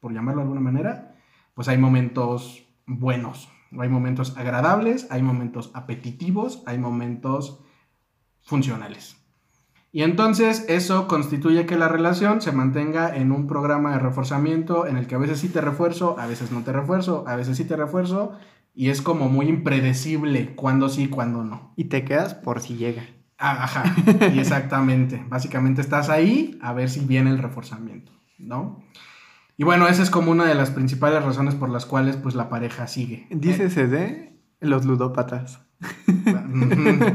por 0.00 0.12
llamarlo 0.12 0.40
de 0.40 0.42
alguna 0.42 0.60
manera, 0.60 1.15
pues 1.56 1.68
hay 1.68 1.78
momentos 1.78 2.66
buenos, 2.86 3.48
hay 3.72 3.88
momentos 3.88 4.36
agradables, 4.36 5.06
hay 5.10 5.22
momentos 5.22 5.70
apetitivos, 5.72 6.62
hay 6.66 6.76
momentos 6.76 7.64
funcionales. 8.42 9.16
Y 9.90 10.02
entonces 10.02 10.66
eso 10.68 11.08
constituye 11.08 11.64
que 11.64 11.78
la 11.78 11.88
relación 11.88 12.42
se 12.42 12.52
mantenga 12.52 13.16
en 13.16 13.32
un 13.32 13.46
programa 13.46 13.92
de 13.92 14.00
reforzamiento 14.00 14.86
en 14.86 14.98
el 14.98 15.06
que 15.06 15.14
a 15.14 15.18
veces 15.18 15.40
sí 15.40 15.48
te 15.48 15.62
refuerzo, 15.62 16.20
a 16.20 16.26
veces 16.26 16.52
no 16.52 16.60
te 16.60 16.74
refuerzo, 16.74 17.24
a 17.26 17.36
veces 17.36 17.56
sí 17.56 17.64
te 17.64 17.74
refuerzo, 17.74 18.32
y 18.74 18.90
es 18.90 19.00
como 19.00 19.30
muy 19.30 19.48
impredecible 19.48 20.54
cuándo 20.54 20.90
sí, 20.90 21.08
cuándo 21.08 21.42
no. 21.42 21.72
Y 21.76 21.84
te 21.84 22.04
quedas 22.04 22.34
por 22.34 22.60
si 22.60 22.76
llega. 22.76 23.06
Ah, 23.38 23.64
ajá, 23.64 23.96
y 24.34 24.38
exactamente. 24.38 25.24
Básicamente 25.30 25.80
estás 25.80 26.10
ahí 26.10 26.58
a 26.60 26.74
ver 26.74 26.90
si 26.90 27.00
viene 27.00 27.30
el 27.30 27.38
reforzamiento, 27.38 28.12
¿no? 28.36 28.82
Y 29.56 29.64
bueno, 29.64 29.88
esa 29.88 30.02
es 30.02 30.10
como 30.10 30.30
una 30.30 30.44
de 30.44 30.54
las 30.54 30.70
principales 30.70 31.24
razones 31.24 31.54
por 31.54 31.70
las 31.70 31.86
cuales 31.86 32.16
pues 32.16 32.34
la 32.34 32.48
pareja 32.48 32.86
sigue. 32.86 33.26
Dícese 33.30 33.86
de 33.86 34.38
los 34.60 34.84
ludópatas. 34.84 35.60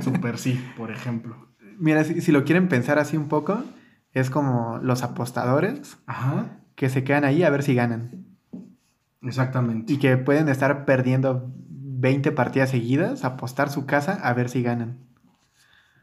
Super 0.01 0.37
sí, 0.37 0.63
por 0.77 0.91
ejemplo. 0.91 1.35
Mira, 1.77 2.03
si, 2.03 2.31
lo 2.31 2.43
quieren 2.43 2.67
pensar 2.67 2.99
así 2.99 3.17
un 3.17 3.27
poco, 3.27 3.63
es 4.13 4.29
como 4.29 4.79
los 4.81 5.03
apostadores 5.03 5.97
Ajá. 6.05 6.59
que 6.75 6.89
se 6.89 7.03
quedan 7.03 7.25
ahí 7.25 7.43
a 7.43 7.49
ver 7.49 7.63
si 7.63 7.75
ganan. 7.75 8.25
Exactamente. 9.21 9.93
Y 9.93 9.97
que 9.97 10.17
pueden 10.17 10.49
estar 10.49 10.85
perdiendo 10.85 11.51
20 11.55 12.31
partidas 12.31 12.71
seguidas, 12.71 13.23
apostar 13.23 13.69
su 13.69 13.85
casa 13.85 14.13
a 14.13 14.33
ver 14.33 14.49
si 14.49 14.63
ganan. 14.63 14.99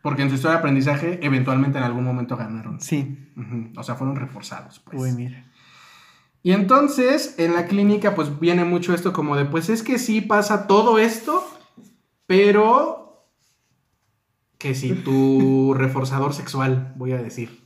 Porque 0.02 0.22
en 0.22 0.28
su 0.28 0.36
historia 0.36 0.54
de 0.54 0.58
aprendizaje, 0.60 1.18
eventualmente 1.22 1.78
en 1.78 1.84
algún 1.84 2.04
momento 2.04 2.36
ganaron. 2.36 2.80
Sí. 2.80 3.32
O 3.76 3.82
sea, 3.82 3.96
fueron 3.96 4.16
reforzados. 4.16 4.78
Pues. 4.80 5.00
Uy, 5.00 5.12
mira. 5.12 5.44
Y 6.42 6.52
entonces, 6.52 7.34
en 7.38 7.54
la 7.54 7.66
clínica, 7.66 8.14
pues 8.14 8.38
viene 8.38 8.64
mucho 8.64 8.94
esto 8.94 9.12
como 9.12 9.36
de, 9.36 9.44
pues 9.44 9.68
es 9.68 9.82
que 9.82 9.98
sí 9.98 10.20
pasa 10.20 10.66
todo 10.66 10.98
esto, 10.98 11.44
pero 12.26 13.26
que 14.58 14.74
si 14.74 14.92
tu 14.92 15.74
reforzador 15.76 16.34
sexual, 16.34 16.92
voy 16.96 17.12
a 17.12 17.22
decir, 17.22 17.64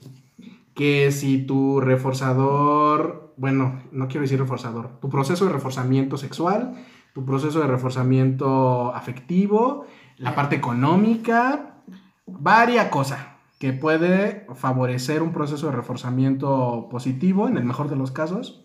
que 0.74 1.12
si 1.12 1.38
tu 1.38 1.80
reforzador, 1.80 3.34
bueno, 3.36 3.82
no 3.92 4.08
quiero 4.08 4.22
decir 4.22 4.38
reforzador, 4.38 5.00
tu 5.00 5.10
proceso 5.10 5.44
de 5.46 5.52
reforzamiento 5.52 6.16
sexual, 6.16 6.74
tu 7.12 7.26
proceso 7.26 7.60
de 7.60 7.66
reforzamiento 7.66 8.94
afectivo, 8.94 9.86
la 10.16 10.34
parte 10.34 10.56
económica, 10.56 11.82
varia 12.26 12.90
cosa 12.90 13.38
que 13.58 13.72
puede 13.72 14.46
favorecer 14.54 15.22
un 15.22 15.32
proceso 15.32 15.66
de 15.66 15.76
reforzamiento 15.76 16.88
positivo 16.90 17.46
en 17.48 17.56
el 17.56 17.64
mejor 17.64 17.88
de 17.88 17.96
los 17.96 18.10
casos. 18.10 18.61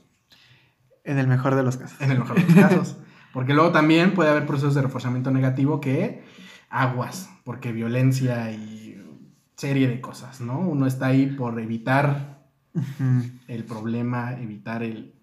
En 1.07 1.17
el 1.17 1.27
mejor 1.27 1.55
de 1.55 1.63
los 1.63 1.77
casos. 1.77 1.99
En 2.01 2.11
el 2.11 2.19
mejor 2.19 2.35
de 2.35 2.43
los 2.43 2.69
casos. 2.69 2.97
Porque 3.33 3.53
luego 3.53 3.71
también 3.71 4.13
puede 4.13 4.29
haber 4.29 4.45
procesos 4.45 4.75
de 4.75 4.81
reforzamiento 4.81 5.31
negativo 5.31 5.79
que 5.79 6.23
aguas, 6.69 7.29
porque 7.43 7.71
violencia 7.71 8.51
y 8.51 8.99
serie 9.55 9.87
de 9.87 10.01
cosas, 10.01 10.41
¿no? 10.41 10.59
Uno 10.59 10.87
está 10.87 11.07
ahí 11.07 11.27
por 11.27 11.59
evitar 11.59 12.47
el 13.47 13.63
problema, 13.63 14.33
evitar 14.33 14.83
el 14.83 15.13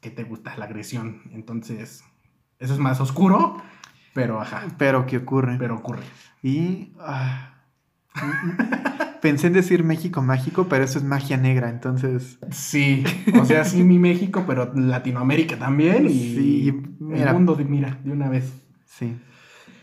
que 0.00 0.10
te 0.10 0.24
gusta 0.24 0.56
la 0.56 0.66
agresión. 0.66 1.22
Entonces, 1.32 2.04
eso 2.58 2.72
es 2.72 2.78
más 2.78 3.00
oscuro, 3.00 3.56
pero 4.12 4.40
ajá. 4.40 4.64
Pero 4.78 5.06
que 5.06 5.18
ocurre. 5.18 5.56
Pero 5.58 5.76
ocurre. 5.76 6.02
Y 6.42 6.92
ah, 7.00 7.53
pensé 9.20 9.48
en 9.48 9.52
decir 9.52 9.84
México 9.84 10.22
mágico, 10.22 10.66
pero 10.68 10.84
eso 10.84 10.98
es 10.98 11.04
magia 11.04 11.36
negra, 11.36 11.70
entonces. 11.70 12.38
Sí, 12.50 13.04
o 13.40 13.44
sea, 13.44 13.64
sí 13.64 13.82
mi 13.82 13.98
México, 13.98 14.44
pero 14.46 14.72
Latinoamérica 14.74 15.58
también 15.58 16.06
y 16.06 16.10
sí, 16.10 16.82
mira, 16.98 17.30
el 17.30 17.34
mundo 17.34 17.54
de 17.54 17.64
mira 17.64 17.98
de 18.04 18.12
una 18.12 18.28
vez. 18.28 18.52
Sí. 18.86 19.16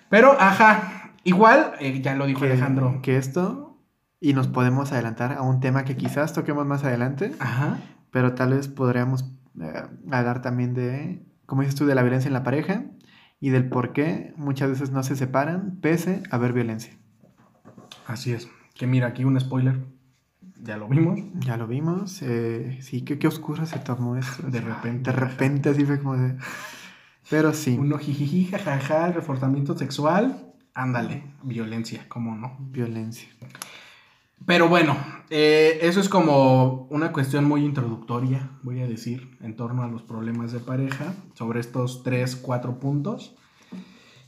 Pero 0.09 0.35
ajá, 0.39 1.01
Igual, 1.23 1.73
eh, 1.79 2.01
ya 2.01 2.15
lo 2.15 2.25
dijo 2.25 2.41
que, 2.41 2.47
Alejandro. 2.47 2.99
Que 3.01 3.17
esto 3.17 3.79
y 4.19 4.33
nos 4.33 4.47
podemos 4.47 4.91
adelantar 4.91 5.33
a 5.33 5.41
un 5.41 5.59
tema 5.59 5.83
que 5.83 5.95
quizás 5.95 6.33
toquemos 6.33 6.65
más 6.65 6.83
adelante, 6.83 7.33
Ajá. 7.39 7.79
pero 8.11 8.33
tal 8.33 8.53
vez 8.53 8.67
podríamos 8.67 9.25
eh, 9.59 9.83
hablar 10.11 10.41
también 10.41 10.73
de, 10.73 11.25
como 11.45 11.61
dices 11.61 11.75
tú, 11.75 11.85
de 11.85 11.95
la 11.95 12.03
violencia 12.03 12.27
en 12.27 12.33
la 12.33 12.43
pareja 12.43 12.85
y 13.39 13.49
del 13.49 13.67
por 13.67 13.93
qué 13.93 14.33
muchas 14.37 14.69
veces 14.69 14.91
no 14.91 15.01
se 15.01 15.15
separan 15.15 15.79
pese 15.81 16.21
a 16.29 16.35
haber 16.35 16.53
violencia. 16.53 16.93
Así 18.07 18.33
es. 18.33 18.47
Que 18.75 18.87
mira, 18.87 19.07
aquí 19.07 19.23
un 19.23 19.39
spoiler. 19.39 19.79
Ya 20.63 20.77
lo 20.77 20.87
vimos. 20.87 21.19
Ya 21.39 21.57
lo 21.57 21.67
vimos, 21.67 22.21
eh, 22.21 22.77
sí, 22.81 23.01
qué, 23.01 23.17
qué 23.17 23.27
oscuro 23.27 23.65
se 23.65 23.79
tomó 23.79 24.15
esto. 24.15 24.43
De 24.47 24.61
repente. 24.61 25.11
De 25.11 25.17
repente 25.17 25.69
así 25.69 25.85
fue 25.85 25.99
como 25.99 26.17
de... 26.17 26.37
Pero 27.29 27.53
sí, 27.53 27.77
Uno 27.79 27.97
jijiji, 27.97 28.45
jajaja, 28.45 29.07
el 29.07 29.13
reforzamiento 29.13 29.77
sexual. 29.77 30.53
Ándale, 30.73 31.23
violencia, 31.43 32.05
¿cómo 32.07 32.35
no? 32.35 32.57
violencia. 32.59 33.29
Pero 34.45 34.67
bueno, 34.67 34.97
eh, 35.29 35.79
eso 35.81 35.99
es 35.99 36.09
como 36.09 36.87
una 36.89 37.11
cuestión 37.11 37.45
muy 37.45 37.63
introductoria, 37.63 38.49
voy 38.63 38.81
a 38.81 38.87
decir, 38.87 39.37
en 39.41 39.55
torno 39.55 39.83
a 39.83 39.87
los 39.87 40.01
problemas 40.01 40.51
de 40.51 40.59
pareja, 40.59 41.13
sobre 41.35 41.59
estos 41.59 42.03
tres, 42.03 42.35
cuatro 42.35 42.79
puntos 42.79 43.35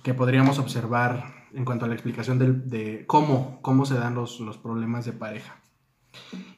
que 0.03 0.13
podríamos 0.13 0.59
observar 0.59 1.42
en 1.53 1.65
cuanto 1.65 1.85
a 1.85 1.87
la 1.87 1.93
explicación 1.93 2.39
del- 2.39 2.69
de, 2.69 3.05
cómo, 3.07 3.59
cómo 3.61 3.85
se 3.85 3.95
dan 3.95 4.15
los, 4.15 4.39
los 4.39 4.57
problemas 4.57 5.05
de 5.05 5.13
pareja. 5.13 5.55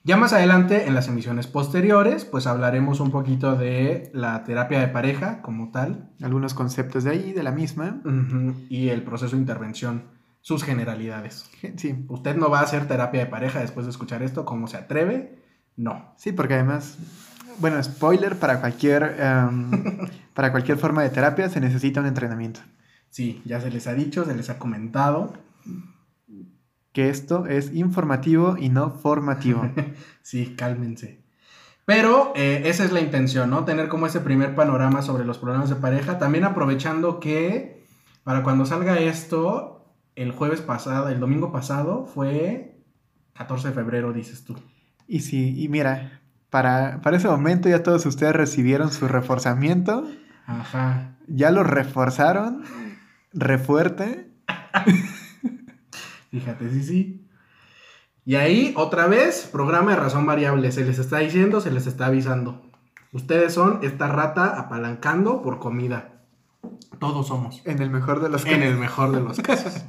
Ya 0.03 0.17
más 0.17 0.33
adelante, 0.33 0.85
en 0.87 0.93
las 0.93 1.07
emisiones 1.07 1.47
posteriores, 1.47 2.25
pues 2.25 2.45
hablaremos 2.45 2.99
un 2.99 3.09
poquito 3.11 3.55
de 3.55 4.11
la 4.13 4.43
terapia 4.43 4.79
de 4.79 4.87
pareja 4.89 5.41
como 5.41 5.71
tal 5.71 6.09
Algunos 6.21 6.53
conceptos 6.53 7.03
de 7.05 7.11
ahí, 7.11 7.33
de 7.33 7.41
la 7.43 7.51
misma. 7.51 8.01
y 8.69 8.89
el 8.89 9.01
proceso 9.03 9.35
de 9.35 9.41
intervención, 9.41 10.03
sus 10.41 10.63
generalidades. 10.63 11.49
Sí, 11.77 12.05
Usted 12.09 12.35
no 12.35 12.49
va 12.49 12.59
a 12.59 12.63
hacer 12.63 12.87
terapia 12.87 13.21
de 13.21 13.25
pareja 13.27 13.59
después 13.61 13.85
de 13.85 13.91
escuchar 13.91 14.21
esto, 14.23 14.45
¿cómo 14.45 14.67
se 14.67 14.77
atreve? 14.77 15.39
No. 15.77 16.13
sí, 16.17 16.31
porque 16.31 16.53
además, 16.53 16.97
bueno, 17.59 17.81
spoiler, 17.83 18.37
para 18.37 18.59
cualquier, 18.61 19.15
em, 19.19 19.71
para 20.33 20.51
cualquier 20.51 20.77
forma 20.77 21.01
de 21.01 21.09
terapia 21.09 21.49
se 21.49 21.59
necesita 21.61 21.99
un 22.01 22.05
entrenamiento. 22.07 22.59
Sí, 23.15 23.41
ya 23.45 23.61
se 23.61 23.71
les 23.71 23.87
ha 23.87 23.93
dicho, 23.93 24.25
se 24.25 24.35
les 24.35 24.49
ha 24.49 24.59
comentado. 24.59 25.31
Que 26.91 27.07
esto 27.07 27.45
es 27.45 27.73
informativo 27.73 28.57
y 28.59 28.67
no 28.67 28.89
formativo. 28.89 29.65
Sí, 30.21 30.53
cálmense. 30.57 31.23
Pero 31.85 32.33
eh, 32.35 32.63
esa 32.65 32.83
es 32.83 32.91
la 32.91 32.99
intención, 32.99 33.49
¿no? 33.51 33.63
Tener 33.63 33.87
como 33.87 34.05
ese 34.05 34.19
primer 34.19 34.53
panorama 34.53 35.01
sobre 35.01 35.23
los 35.23 35.37
problemas 35.37 35.69
de 35.69 35.77
pareja. 35.77 36.17
También 36.17 36.43
aprovechando 36.43 37.21
que 37.21 37.85
para 38.25 38.43
cuando 38.43 38.65
salga 38.65 38.99
esto, 38.99 39.95
el 40.17 40.33
jueves 40.33 40.59
pasado, 40.59 41.07
el 41.07 41.21
domingo 41.21 41.53
pasado, 41.53 42.07
fue 42.07 42.81
14 43.35 43.69
de 43.69 43.73
febrero, 43.75 44.11
dices 44.11 44.43
tú. 44.43 44.57
Y 45.07 45.21
sí, 45.21 45.63
y 45.63 45.69
mira, 45.69 46.19
para, 46.49 46.99
para 47.01 47.15
ese 47.15 47.29
momento 47.29 47.69
ya 47.69 47.81
todos 47.81 48.05
ustedes 48.05 48.35
recibieron 48.35 48.91
su 48.91 49.07
reforzamiento, 49.07 50.05
Ajá. 50.47 51.15
ya 51.27 51.51
lo 51.51 51.63
reforzaron, 51.63 52.63
refuerte. 53.35 54.31
Fíjate, 56.31 56.69
sí, 56.71 56.83
sí. 56.83 57.27
Y 58.25 58.35
ahí, 58.35 58.73
otra 58.75 59.05
vez, 59.05 59.47
programa 59.51 59.91
de 59.91 59.97
razón 59.97 60.25
variable. 60.25 60.71
Se 60.71 60.83
les 60.83 60.97
está 60.97 61.19
diciendo, 61.19 61.61
se 61.61 61.71
les 61.71 61.85
está 61.85 62.07
avisando. 62.07 62.65
Ustedes 63.11 63.53
son 63.53 63.79
esta 63.83 64.07
rata 64.07 64.59
apalancando 64.59 65.41
por 65.41 65.59
comida. 65.59 66.23
Todos 66.99 67.27
somos. 67.27 67.61
En 67.65 67.81
el 67.81 67.91
mejor 67.91 68.21
de 68.21 68.29
los 68.29 68.45
En 68.45 68.63
el 68.63 68.77
mejor 68.77 69.11
de 69.11 69.21
los 69.21 69.39
casos. 69.39 69.85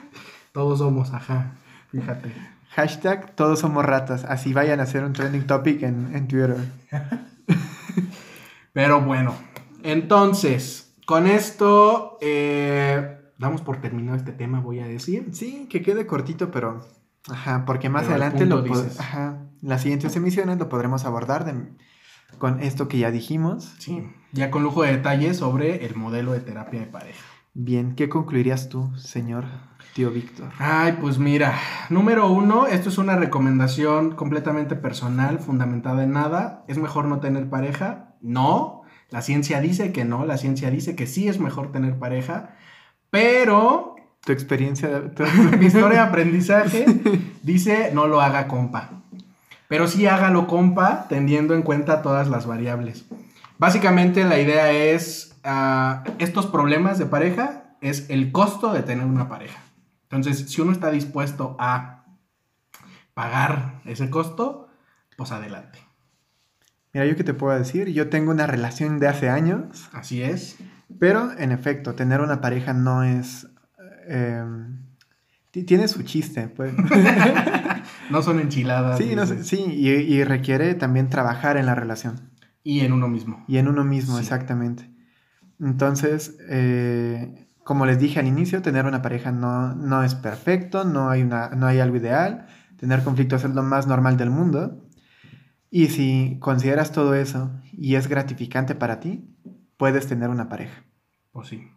Todos 0.52 0.78
somos, 0.78 1.12
ajá. 1.12 1.52
Fíjate. 1.90 2.32
Hashtag 2.70 3.34
todos 3.34 3.60
somos 3.60 3.84
ratas. 3.84 4.24
Así 4.24 4.52
vayan 4.52 4.78
a 4.78 4.84
hacer 4.84 5.04
un 5.04 5.12
trending 5.12 5.46
topic 5.46 5.82
en, 5.82 6.14
en 6.14 6.28
Twitter. 6.28 6.56
Pero 8.72 9.00
bueno, 9.00 9.34
entonces, 9.82 10.89
con 11.10 11.26
esto 11.26 12.18
eh, 12.20 13.18
damos 13.36 13.62
por 13.62 13.78
terminado 13.80 14.16
este 14.16 14.30
tema, 14.30 14.60
voy 14.60 14.78
a 14.78 14.86
decir. 14.86 15.30
Sí, 15.32 15.66
que 15.68 15.82
quede 15.82 16.06
cortito, 16.06 16.52
pero. 16.52 16.86
Ajá, 17.28 17.64
porque 17.66 17.88
más 17.88 18.02
Pero 18.04 18.14
adelante 18.14 18.46
lo. 18.46 18.64
Ajá. 19.00 19.42
Las 19.60 19.82
siguientes 19.82 20.14
emisiones 20.14 20.58
lo 20.58 20.68
podremos 20.68 21.04
abordar 21.04 21.44
de- 21.44 21.68
con 22.38 22.60
esto 22.60 22.86
que 22.86 22.98
ya 22.98 23.10
dijimos. 23.10 23.74
Sí, 23.80 24.08
ya 24.30 24.52
con 24.52 24.62
lujo 24.62 24.84
de 24.84 24.92
detalles 24.92 25.38
sobre 25.38 25.84
el 25.84 25.96
modelo 25.96 26.30
de 26.30 26.38
terapia 26.38 26.78
de 26.78 26.86
pareja. 26.86 27.24
Bien, 27.54 27.96
¿qué 27.96 28.08
concluirías 28.08 28.68
tú, 28.68 28.96
señor 28.96 29.46
tío 29.96 30.12
Víctor? 30.12 30.50
Ay, 30.60 30.98
pues 31.00 31.18
mira, 31.18 31.58
número 31.88 32.30
uno, 32.30 32.68
esto 32.68 32.88
es 32.88 32.98
una 32.98 33.16
recomendación 33.16 34.12
completamente 34.14 34.76
personal, 34.76 35.40
fundamentada 35.40 36.04
en 36.04 36.12
nada. 36.12 36.64
¿Es 36.68 36.78
mejor 36.78 37.06
no 37.06 37.18
tener 37.18 37.50
pareja? 37.50 38.14
No. 38.20 38.79
La 39.10 39.22
ciencia 39.22 39.60
dice 39.60 39.92
que 39.92 40.04
no, 40.04 40.24
la 40.24 40.38
ciencia 40.38 40.70
dice 40.70 40.94
que 40.96 41.06
sí 41.06 41.28
es 41.28 41.38
mejor 41.40 41.72
tener 41.72 41.98
pareja, 41.98 42.56
pero 43.10 43.96
Tu 44.24 44.32
experiencia. 44.32 45.12
tu- 45.14 45.24
mi 45.58 45.66
historia 45.66 46.02
de 46.02 46.04
aprendizaje 46.08 46.86
dice 47.42 47.90
no 47.92 48.06
lo 48.06 48.20
haga 48.20 48.46
compa. 48.48 48.90
Pero 49.68 49.86
sí 49.88 50.06
hágalo 50.06 50.46
compa 50.46 51.06
teniendo 51.08 51.54
en 51.54 51.62
cuenta 51.62 52.02
todas 52.02 52.28
las 52.28 52.46
variables. 52.46 53.04
Básicamente 53.58 54.24
la 54.24 54.38
idea 54.40 54.72
es, 54.72 55.36
ah, 55.44 56.02
estos 56.18 56.46
problemas 56.46 56.98
de 56.98 57.06
pareja 57.06 57.76
es 57.80 58.08
el 58.10 58.32
costo 58.32 58.72
de 58.72 58.82
tener 58.82 59.06
una 59.06 59.28
pareja. 59.28 59.60
Entonces, 60.04 60.50
si 60.50 60.60
uno 60.60 60.72
está 60.72 60.90
dispuesto 60.90 61.56
a 61.60 62.04
pagar 63.14 63.80
ese 63.84 64.10
costo, 64.10 64.68
pues 65.16 65.30
adelante. 65.32 65.78
Mira, 66.92 67.06
yo 67.06 67.16
qué 67.16 67.24
te 67.24 67.34
puedo 67.34 67.56
decir, 67.56 67.88
yo 67.88 68.08
tengo 68.08 68.30
una 68.32 68.46
relación 68.46 68.98
de 68.98 69.06
hace 69.08 69.28
años, 69.28 69.88
Así 69.92 70.22
es. 70.22 70.56
pero 70.98 71.30
en 71.38 71.52
efecto, 71.52 71.94
tener 71.94 72.20
una 72.20 72.40
pareja 72.40 72.72
no 72.72 73.04
es... 73.04 73.46
eh, 74.08 74.42
ti- 75.52 75.62
tiene 75.64 75.86
su 75.88 76.02
chiste, 76.02 76.48
pues. 76.48 76.72
No 78.10 78.22
son 78.22 78.40
enchiladas. 78.40 78.98
sí, 78.98 79.14
no 79.14 79.24
sí, 79.26 79.64
y, 79.68 79.88
y 79.90 80.24
requiere 80.24 80.74
también 80.74 81.08
trabajar 81.08 81.56
en 81.56 81.66
la 81.66 81.74
relación. 81.76 82.16
Y 82.64 82.80
en 82.80 82.92
uno 82.92 83.08
mismo. 83.08 83.44
Y 83.46 83.58
en 83.58 83.68
uno 83.68 83.84
mismo, 83.84 84.16
Sí. 84.16 84.22
exactamente. 84.22 84.90
Entonces, 85.60 86.36
eh, 86.48 87.46
como 87.64 87.86
les 87.86 87.98
dije 88.00 88.18
al 88.18 88.26
inicio, 88.26 88.62
tener 88.62 88.86
una 88.86 89.00
pareja 89.02 89.30
no, 89.30 89.74
no 89.74 90.02
es 90.02 90.14
perfecto, 90.14 90.84
no 90.84 91.08
hay, 91.10 91.22
una, 91.22 91.50
no 91.50 91.66
hay 91.66 91.78
algo 91.78 91.96
ideal. 91.96 92.46
Tener 92.78 93.04
conflictos 93.04 93.44
es 93.44 93.50
lo 93.54 93.62
más 93.62 93.86
normal 93.86 94.16
del 94.16 94.30
mundo. 94.30 94.88
Y 95.70 95.86
si 95.88 96.38
consideras 96.40 96.92
todo 96.92 97.14
eso 97.14 97.50
y 97.72 97.94
es 97.94 98.08
gratificante 98.08 98.74
para 98.74 98.98
ti, 99.00 99.24
puedes 99.76 100.06
tener 100.06 100.28
una 100.28 100.48
pareja. 100.48 100.82
Pues 101.32 101.48
sí. 101.48 101.68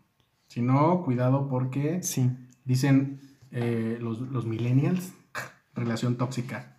Si 0.48 0.62
no, 0.62 1.04
cuidado 1.04 1.48
porque 1.50 2.02
Sí, 2.04 2.30
Dicen 2.66 3.20
eh, 3.52 3.98
los, 4.02 4.20
los 4.22 4.46
millennials, 4.46 5.14
relación 5.76 6.18
tóxica 6.18 6.78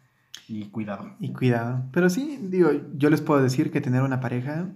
y 0.48 0.66
cuidado. 0.70 1.14
y 1.20 1.33
cuidado. 1.33 1.85
Pero 1.92 2.11
sí, 2.11 2.38
digo, 2.40 2.70
yo 2.94 3.11
les 3.11 3.20
puedo 3.20 3.42
decir 3.42 3.70
que 3.70 3.81
tener 3.81 4.03
una 4.03 4.20
pareja 4.20 4.68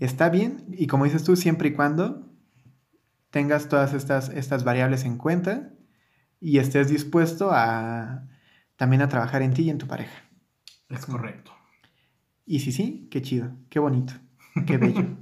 está 0.00 0.28
bien 0.28 0.64
y 0.72 0.86
como 0.86 1.04
dices 1.04 1.24
tú, 1.24 1.36
siempre 1.36 1.68
y 1.68 1.72
cuando 1.72 2.28
tengas 3.30 3.68
todas 3.68 3.94
estas, 3.94 4.28
estas 4.30 4.64
variables 4.64 5.04
en 5.04 5.18
cuenta 5.18 5.70
y 6.40 6.58
estés 6.58 6.88
dispuesto 6.88 7.50
a 7.52 8.26
también 8.76 9.02
a 9.02 9.08
trabajar 9.08 9.42
en 9.42 9.52
ti 9.52 9.62
y 9.64 9.70
en 9.70 9.78
tu 9.78 9.86
pareja. 9.86 10.22
Es 10.88 11.04
correcto. 11.04 11.52
Y 12.50 12.60
si 12.60 12.72
sí, 12.72 13.06
qué 13.10 13.20
chido, 13.20 13.50
qué 13.68 13.78
bonito, 13.78 14.14
qué 14.66 14.78
bello. 14.78 15.04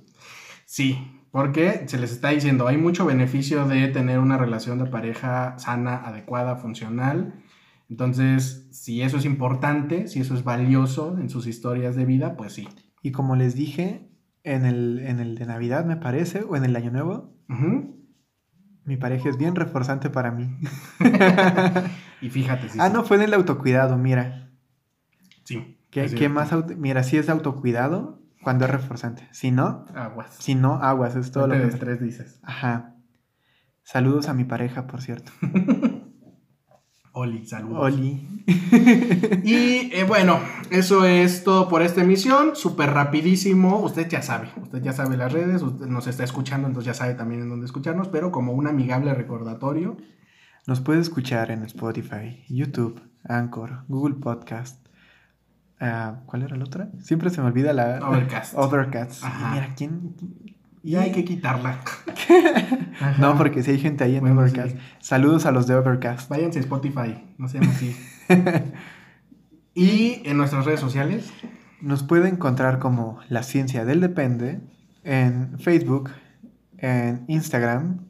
Sí, 0.68 0.98
porque 1.30 1.84
se 1.86 1.96
les 1.96 2.10
está 2.10 2.30
diciendo, 2.30 2.66
hay 2.66 2.76
mucho 2.76 3.06
beneficio 3.06 3.68
de 3.68 3.86
tener 3.86 4.18
una 4.18 4.36
relación 4.36 4.80
de 4.80 4.86
pareja 4.86 5.56
sana, 5.60 5.96
adecuada, 5.96 6.56
funcional. 6.56 7.34
Entonces, 7.88 8.66
si 8.72 9.00
eso 9.02 9.18
es 9.18 9.24
importante, 9.24 10.08
si 10.08 10.18
eso 10.18 10.34
es 10.34 10.42
valioso 10.42 11.16
en 11.18 11.30
sus 11.30 11.46
historias 11.46 11.94
de 11.94 12.04
vida, 12.04 12.36
pues 12.36 12.52
sí. 12.52 12.68
Y 13.00 13.12
como 13.12 13.36
les 13.36 13.54
dije, 13.54 14.08
en 14.42 14.64
el, 14.64 14.98
en 14.98 15.20
el 15.20 15.36
de 15.36 15.46
Navidad 15.46 15.84
me 15.84 15.96
parece, 15.96 16.42
o 16.42 16.56
en 16.56 16.64
el 16.64 16.74
Año 16.74 16.90
Nuevo, 16.90 17.32
mi 18.84 18.96
pareja 18.96 19.28
es 19.28 19.38
bien 19.38 19.54
reforzante 19.54 20.10
para 20.10 20.32
mí. 20.32 20.48
Y 22.22 22.30
fíjate, 22.30 22.70
sí. 22.70 22.78
ah, 22.80 22.88
sí. 22.88 22.94
no, 22.94 23.04
fue 23.04 23.18
en 23.18 23.24
el 23.24 23.34
autocuidado, 23.34 23.98
mira. 23.98 24.50
Sí. 25.44 25.75
¿Qué, 25.90 26.06
qué 26.14 26.28
más? 26.28 26.52
auto- 26.52 26.74
Mira, 26.76 27.02
sí 27.02 27.16
es 27.16 27.28
autocuidado 27.28 28.20
cuando 28.42 28.64
es 28.64 28.70
reforzante. 28.70 29.26
Si 29.32 29.50
no, 29.50 29.86
Aguas. 29.94 30.34
si 30.38 30.54
no, 30.54 30.74
aguas, 30.74 31.16
es 31.16 31.30
todo 31.32 31.46
lo 31.46 31.54
que... 31.54 31.64
estrés 31.66 32.00
dices. 32.00 32.38
Ajá. 32.42 32.94
Saludos 33.82 34.28
a 34.28 34.34
mi 34.34 34.44
pareja, 34.44 34.86
por 34.86 35.00
cierto. 35.00 35.32
Oli, 37.12 37.46
saludos. 37.46 37.78
Oli. 37.82 38.28
Y 39.42 39.90
eh, 39.94 40.04
bueno, 40.06 40.38
eso 40.70 41.04
es 41.06 41.44
todo 41.44 41.68
por 41.68 41.80
esta 41.82 42.02
emisión. 42.02 42.54
Súper 42.56 42.90
rapidísimo. 42.90 43.78
Usted 43.78 44.06
ya 44.08 44.20
sabe. 44.22 44.50
Usted 44.60 44.82
ya 44.82 44.92
sabe 44.92 45.16
las 45.16 45.32
redes. 45.32 45.62
Usted 45.62 45.86
nos 45.86 46.06
está 46.08 46.24
escuchando, 46.24 46.68
entonces 46.68 46.86
ya 46.86 46.94
sabe 46.94 47.14
también 47.14 47.42
en 47.42 47.48
dónde 47.48 47.64
escucharnos. 47.66 48.08
Pero 48.08 48.30
como 48.32 48.52
un 48.52 48.66
amigable 48.66 49.14
recordatorio. 49.14 49.96
Nos 50.66 50.80
puede 50.80 51.00
escuchar 51.00 51.50
en 51.52 51.62
Spotify, 51.62 52.44
YouTube, 52.48 53.00
Anchor, 53.24 53.84
Google 53.88 54.16
Podcast. 54.16 54.85
Ah, 55.80 56.20
¿Cuál 56.26 56.42
era 56.42 56.56
la 56.56 56.64
otra? 56.64 56.88
Siempre 57.00 57.30
se 57.30 57.40
me 57.40 57.48
olvida 57.48 57.72
la... 57.72 57.98
Overcast. 58.08 58.54
Overcast. 58.56 59.24
Ajá. 59.24 59.52
Mira, 59.52 59.74
¿quién? 59.76 60.14
Ya 60.82 61.02
hay 61.02 61.12
que 61.12 61.24
quitarla. 61.24 61.80
No, 63.18 63.36
porque 63.36 63.62
si 63.62 63.72
hay 63.72 63.78
gente 63.78 64.04
ahí 64.04 64.16
en 64.16 64.22
Bueno, 64.22 64.40
Overcast. 64.40 64.70
sí. 64.74 64.82
Saludos 65.00 65.44
a 65.44 65.50
los 65.50 65.66
de 65.66 65.74
Overcast. 65.74 66.30
Váyanse 66.30 66.60
a 66.60 66.62
Spotify, 66.62 67.22
no 67.36 67.46
sean 67.46 67.64
así. 67.64 67.94
y 69.74 70.22
en 70.24 70.38
nuestras 70.38 70.64
redes 70.64 70.80
sociales. 70.80 71.30
Nos 71.82 72.02
puede 72.02 72.28
encontrar 72.28 72.78
como 72.78 73.18
La 73.28 73.42
Ciencia 73.42 73.84
del 73.84 74.00
Depende 74.00 74.60
en 75.04 75.58
Facebook, 75.58 76.10
en 76.78 77.24
Instagram 77.28 78.06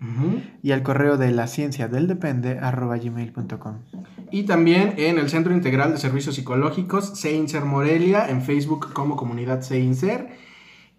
y 0.63 0.73
al 0.73 0.83
correo 0.83 1.17
de 1.17 1.31
la 1.31 1.47
ciencia 1.47 1.89
del 1.89 2.07
depende 2.07 2.59
arroba 2.59 2.97
gmail.com. 2.97 3.79
Y 4.31 4.43
también 4.45 4.95
en 4.97 5.19
el 5.19 5.29
Centro 5.29 5.53
Integral 5.53 5.93
de 5.93 5.99
Servicios 5.99 6.35
Psicológicos, 6.35 7.21
CEINSER 7.21 7.65
Morelia, 7.65 8.29
en 8.29 8.43
Facebook 8.43 8.93
como 8.93 9.17
comunidad 9.17 9.63
CEINSER 9.63 10.29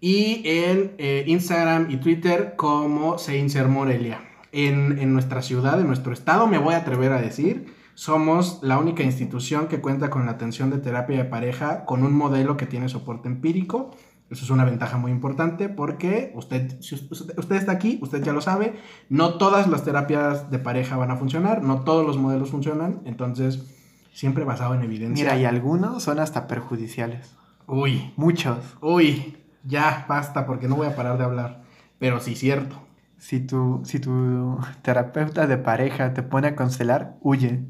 y 0.00 0.42
en 0.44 0.92
eh, 0.98 1.24
Instagram 1.26 1.90
y 1.90 1.96
Twitter 1.98 2.54
como 2.56 3.18
CEINSER 3.18 3.68
Morelia. 3.68 4.20
En, 4.50 4.98
en 4.98 5.12
nuestra 5.12 5.42
ciudad, 5.42 5.78
en 5.80 5.88
nuestro 5.88 6.12
estado, 6.12 6.46
me 6.46 6.58
voy 6.58 6.74
a 6.74 6.78
atrever 6.78 7.12
a 7.12 7.20
decir, 7.20 7.74
somos 7.98 8.60
la 8.62 8.78
única 8.78 9.02
institución 9.02 9.66
que 9.66 9.80
cuenta 9.80 10.08
con 10.08 10.24
la 10.24 10.32
atención 10.32 10.70
de 10.70 10.78
terapia 10.78 11.18
de 11.18 11.24
pareja 11.24 11.84
con 11.84 12.04
un 12.04 12.12
modelo 12.12 12.56
que 12.56 12.64
tiene 12.64 12.88
soporte 12.88 13.28
empírico. 13.28 13.90
Eso 14.30 14.44
es 14.44 14.50
una 14.50 14.64
ventaja 14.64 14.98
muy 14.98 15.10
importante 15.10 15.70
porque 15.70 16.32
usted, 16.34 16.80
si 16.80 16.94
usted, 16.94 17.56
está 17.56 17.72
aquí, 17.72 17.98
usted 18.02 18.22
ya 18.22 18.32
lo 18.32 18.42
sabe, 18.42 18.74
no 19.08 19.34
todas 19.34 19.68
las 19.68 19.84
terapias 19.84 20.50
de 20.50 20.58
pareja 20.58 20.96
van 20.98 21.10
a 21.10 21.16
funcionar, 21.16 21.62
no 21.62 21.80
todos 21.80 22.06
los 22.06 22.18
modelos 22.18 22.50
funcionan, 22.50 23.00
entonces 23.06 23.64
siempre 24.12 24.44
basado 24.44 24.74
en 24.74 24.82
evidencia. 24.82 25.24
Mira, 25.24 25.38
y 25.38 25.46
algunos 25.46 26.02
son 26.02 26.18
hasta 26.18 26.46
perjudiciales. 26.46 27.36
Uy, 27.66 28.12
Muchos. 28.16 28.58
uy, 28.82 29.38
ya 29.64 30.04
basta 30.08 30.46
porque 30.46 30.68
no 30.68 30.76
voy 30.76 30.88
a 30.88 30.96
parar 30.96 31.16
de 31.16 31.24
hablar. 31.24 31.62
Pero 31.98 32.20
sí, 32.20 32.34
cierto. 32.34 32.76
Si 33.18 33.40
tu, 33.40 33.80
si 33.84 33.98
tu 33.98 34.58
terapeuta 34.82 35.46
de 35.46 35.58
pareja 35.58 36.14
te 36.14 36.22
pone 36.22 36.48
a 36.48 36.56
constelar, 36.56 37.16
huye. 37.20 37.64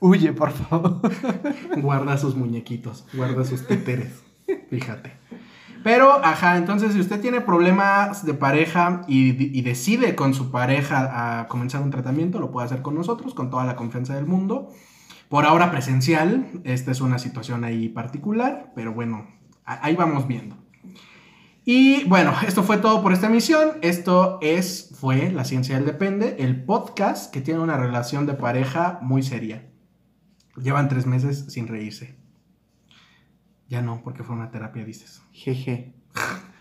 Huye, 0.00 0.32
por 0.32 0.50
favor. 0.50 1.00
Guarda 1.76 2.18
sus 2.18 2.34
muñequitos, 2.36 3.06
guarda 3.14 3.44
sus 3.44 3.66
títeres. 3.66 4.22
Fíjate. 4.68 5.12
Pero, 5.82 6.24
ajá, 6.24 6.56
entonces 6.56 6.92
si 6.92 7.00
usted 7.00 7.20
tiene 7.20 7.40
problemas 7.40 8.26
de 8.26 8.34
pareja 8.34 9.02
y, 9.06 9.62
decide 9.62 10.14
con 10.14 10.34
su 10.34 10.50
pareja 10.50 11.46
comenzar 11.48 11.82
un 11.82 11.90
tratamiento, 11.90 12.38
lo 12.38 12.50
puede 12.50 12.66
hacer 12.66 12.82
con 12.82 12.94
nosotros, 12.94 13.34
con 13.34 13.50
toda 13.50 13.64
la 13.64 13.76
confianza 13.76 14.14
del 14.14 14.26
mundo. 14.26 14.70
Por 15.28 15.46
ahora 15.46 15.70
presencial, 15.70 16.60
esta 16.64 16.90
es 16.90 17.00
una 17.00 17.18
situación 17.18 17.64
ahí 17.64 17.88
particular, 17.88 18.72
pero 18.74 18.92
bueno, 18.92 19.26
ahí 19.64 19.96
vamos 19.96 20.26
viendo. 20.26 20.56
Y 21.64 22.04
bueno, 22.04 22.34
esto 22.46 22.62
fue 22.62 22.78
todo 22.78 23.02
por 23.02 23.12
esta 23.12 23.28
emisión. 23.28 23.78
Esto 23.80 24.38
es, 24.42 24.90
fue 24.98 25.30
La 25.30 25.44
Ciencia 25.44 25.76
del 25.76 25.86
Depende, 25.86 26.36
el 26.40 26.64
podcast 26.64 27.32
que 27.32 27.40
tiene 27.40 27.60
una 27.60 27.76
relación 27.76 28.26
de 28.26 28.34
pareja 28.34 28.98
muy 29.02 29.22
seria. 29.22 29.66
Llevan 30.56 30.88
tres 30.88 31.06
meses 31.06 31.46
sin 31.48 31.68
reírse. 31.68 32.19
Ya 33.70 33.80
no, 33.82 34.02
porque 34.02 34.24
fue 34.24 34.34
una 34.34 34.50
terapia, 34.50 34.84
dices. 34.84 35.22
Jeje. 35.32 35.94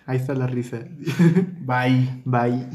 Ahí 0.05 0.17
está 0.17 0.35
la 0.35 0.45
risa. 0.45 0.79
Bye. 1.61 2.21
Bye. 2.23 2.69